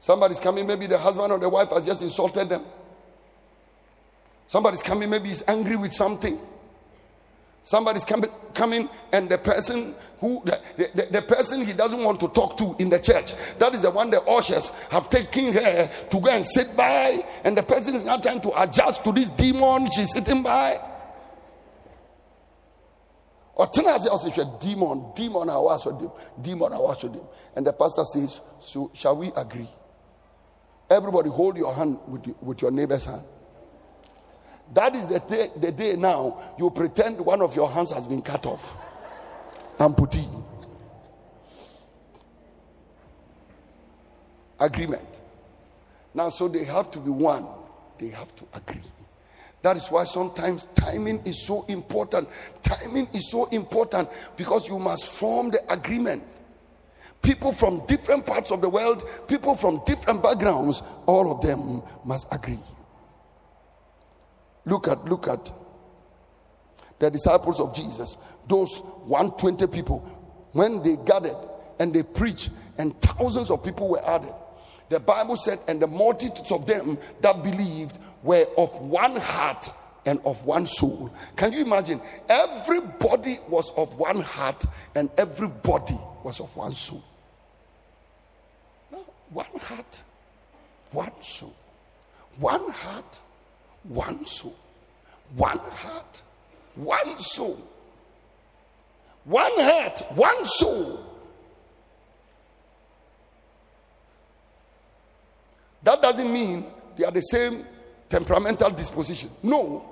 Somebody's 0.00 0.40
coming, 0.40 0.66
maybe 0.66 0.86
the 0.86 0.98
husband 0.98 1.30
or 1.30 1.38
the 1.38 1.48
wife 1.48 1.68
has 1.70 1.84
just 1.84 2.00
insulted 2.00 2.48
them. 2.48 2.64
Somebody's 4.52 4.82
coming, 4.82 5.08
maybe 5.08 5.30
he's 5.30 5.42
angry 5.48 5.76
with 5.76 5.94
something. 5.94 6.38
Somebody's 7.62 8.04
coming, 8.04 8.90
and 9.10 9.26
the 9.30 9.38
person 9.38 9.94
who 10.20 10.42
the, 10.44 10.60
the, 10.76 11.08
the, 11.10 11.22
person 11.22 11.64
he 11.64 11.72
doesn't 11.72 12.04
want 12.04 12.20
to 12.20 12.28
talk 12.28 12.58
to 12.58 12.76
in 12.78 12.90
the 12.90 12.98
church, 12.98 13.32
that 13.58 13.74
is 13.74 13.80
the 13.80 13.90
one 13.90 14.10
the 14.10 14.20
ushers 14.20 14.68
have 14.90 15.08
taken 15.08 15.54
her 15.54 15.90
to 16.10 16.20
go 16.20 16.28
and 16.28 16.44
sit 16.44 16.76
by, 16.76 17.24
and 17.44 17.56
the 17.56 17.62
person 17.62 17.94
is 17.94 18.04
now 18.04 18.18
trying 18.18 18.42
to 18.42 18.62
adjust 18.62 19.02
to 19.04 19.12
this 19.12 19.30
demon 19.30 19.90
she's 19.90 20.12
sitting 20.12 20.42
by. 20.42 20.78
Or 23.54 23.68
tonight 23.68 24.06
also 24.06 24.28
a 24.28 24.58
demon, 24.60 25.14
demon 25.16 25.48
I 25.48 25.56
with 25.56 25.98
him, 25.98 26.10
demon 26.42 26.74
I 26.74 26.78
with 26.78 27.02
him. 27.02 27.24
And 27.56 27.66
the 27.66 27.72
pastor 27.72 28.04
says, 28.04 28.42
So 28.60 28.90
shall 28.92 29.16
we 29.16 29.32
agree? 29.34 29.70
Everybody 30.90 31.30
hold 31.30 31.56
your 31.56 31.72
hand 31.72 32.00
with, 32.06 32.26
with 32.42 32.60
your 32.60 32.70
neighbor's 32.70 33.06
hand. 33.06 33.22
That 34.72 34.94
is 34.96 35.06
the 35.06 35.20
day, 35.20 35.50
the 35.56 35.70
day 35.70 35.96
now 35.96 36.54
you 36.58 36.70
pretend 36.70 37.20
one 37.20 37.42
of 37.42 37.54
your 37.54 37.70
hands 37.70 37.92
has 37.92 38.06
been 38.06 38.22
cut 38.22 38.46
off. 38.46 38.78
Amputee. 39.78 40.26
Agreement. 44.58 45.02
Now, 46.14 46.28
so 46.28 46.48
they 46.48 46.64
have 46.64 46.90
to 46.92 47.00
be 47.00 47.10
one. 47.10 47.46
They 47.98 48.08
have 48.08 48.34
to 48.36 48.44
agree. 48.54 48.80
That 49.62 49.76
is 49.76 49.88
why 49.90 50.04
sometimes 50.04 50.66
timing 50.74 51.22
is 51.24 51.46
so 51.46 51.64
important. 51.68 52.28
Timing 52.62 53.08
is 53.12 53.30
so 53.30 53.46
important 53.46 54.08
because 54.36 54.68
you 54.68 54.78
must 54.78 55.06
form 55.06 55.50
the 55.50 55.72
agreement. 55.72 56.22
People 57.22 57.52
from 57.52 57.84
different 57.86 58.26
parts 58.26 58.50
of 58.50 58.60
the 58.60 58.68
world, 58.68 59.08
people 59.28 59.54
from 59.54 59.80
different 59.86 60.22
backgrounds, 60.22 60.82
all 61.06 61.30
of 61.30 61.40
them 61.40 61.82
must 62.04 62.26
agree. 62.32 62.58
Look 64.64 64.88
at, 64.88 65.04
look 65.04 65.28
at 65.28 65.50
the 66.98 67.10
disciples 67.10 67.58
of 67.58 67.74
Jesus, 67.74 68.16
those 68.48 68.78
120 68.78 69.66
people, 69.66 69.98
when 70.52 70.82
they 70.82 70.96
gathered 71.04 71.36
and 71.78 71.92
they 71.92 72.02
preached, 72.02 72.50
and 72.78 73.00
thousands 73.00 73.50
of 73.50 73.64
people 73.64 73.88
were 73.88 74.04
added. 74.06 74.32
The 74.88 75.00
Bible 75.00 75.36
said, 75.36 75.58
and 75.66 75.80
the 75.80 75.86
multitudes 75.86 76.52
of 76.52 76.66
them 76.66 76.98
that 77.22 77.42
believed 77.42 77.98
were 78.22 78.46
of 78.56 78.78
one 78.80 79.16
heart 79.16 79.72
and 80.04 80.20
of 80.24 80.44
one 80.44 80.66
soul. 80.66 81.12
Can 81.36 81.52
you 81.52 81.62
imagine? 81.62 82.00
Everybody 82.28 83.38
was 83.48 83.72
of 83.76 83.96
one 83.96 84.20
heart 84.20 84.64
and 84.94 85.10
everybody 85.16 85.98
was 86.22 86.40
of 86.40 86.54
one 86.56 86.74
soul. 86.74 87.02
One 89.30 89.46
heart, 89.60 90.02
one 90.90 91.12
soul. 91.22 91.54
One 92.38 92.68
heart, 92.70 93.20
one 93.84 94.24
soul, 94.26 94.54
one 95.34 95.58
heart, 95.58 96.22
one 96.74 97.18
soul, 97.18 97.60
one 99.24 99.52
heart, 99.56 100.02
one 100.14 100.46
soul. 100.46 101.06
That 105.82 106.00
doesn't 106.00 106.32
mean 106.32 106.66
they 106.96 107.04
are 107.04 107.10
the 107.10 107.20
same 107.20 107.64
temperamental 108.08 108.70
disposition. 108.70 109.30
No. 109.42 109.88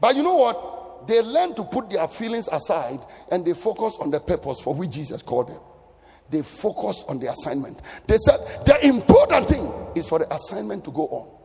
But 0.00 0.16
you 0.16 0.22
know 0.22 0.36
what? 0.36 1.06
They 1.06 1.20
learn 1.20 1.54
to 1.54 1.64
put 1.64 1.90
their 1.90 2.06
feelings 2.08 2.48
aside 2.50 3.00
and 3.30 3.44
they 3.44 3.54
focus 3.54 3.96
on 4.00 4.10
the 4.10 4.20
purpose 4.20 4.60
for 4.60 4.74
which 4.74 4.90
Jesus 4.90 5.22
called 5.22 5.48
them. 5.48 5.60
They 6.30 6.42
focus 6.42 7.04
on 7.08 7.18
the 7.18 7.30
assignment. 7.30 7.82
They 8.06 8.16
said 8.18 8.38
the 8.64 8.86
important 8.86 9.48
thing 9.48 9.72
is 9.94 10.08
for 10.08 10.18
the 10.18 10.32
assignment 10.32 10.84
to 10.84 10.90
go 10.90 11.06
on. 11.08 11.41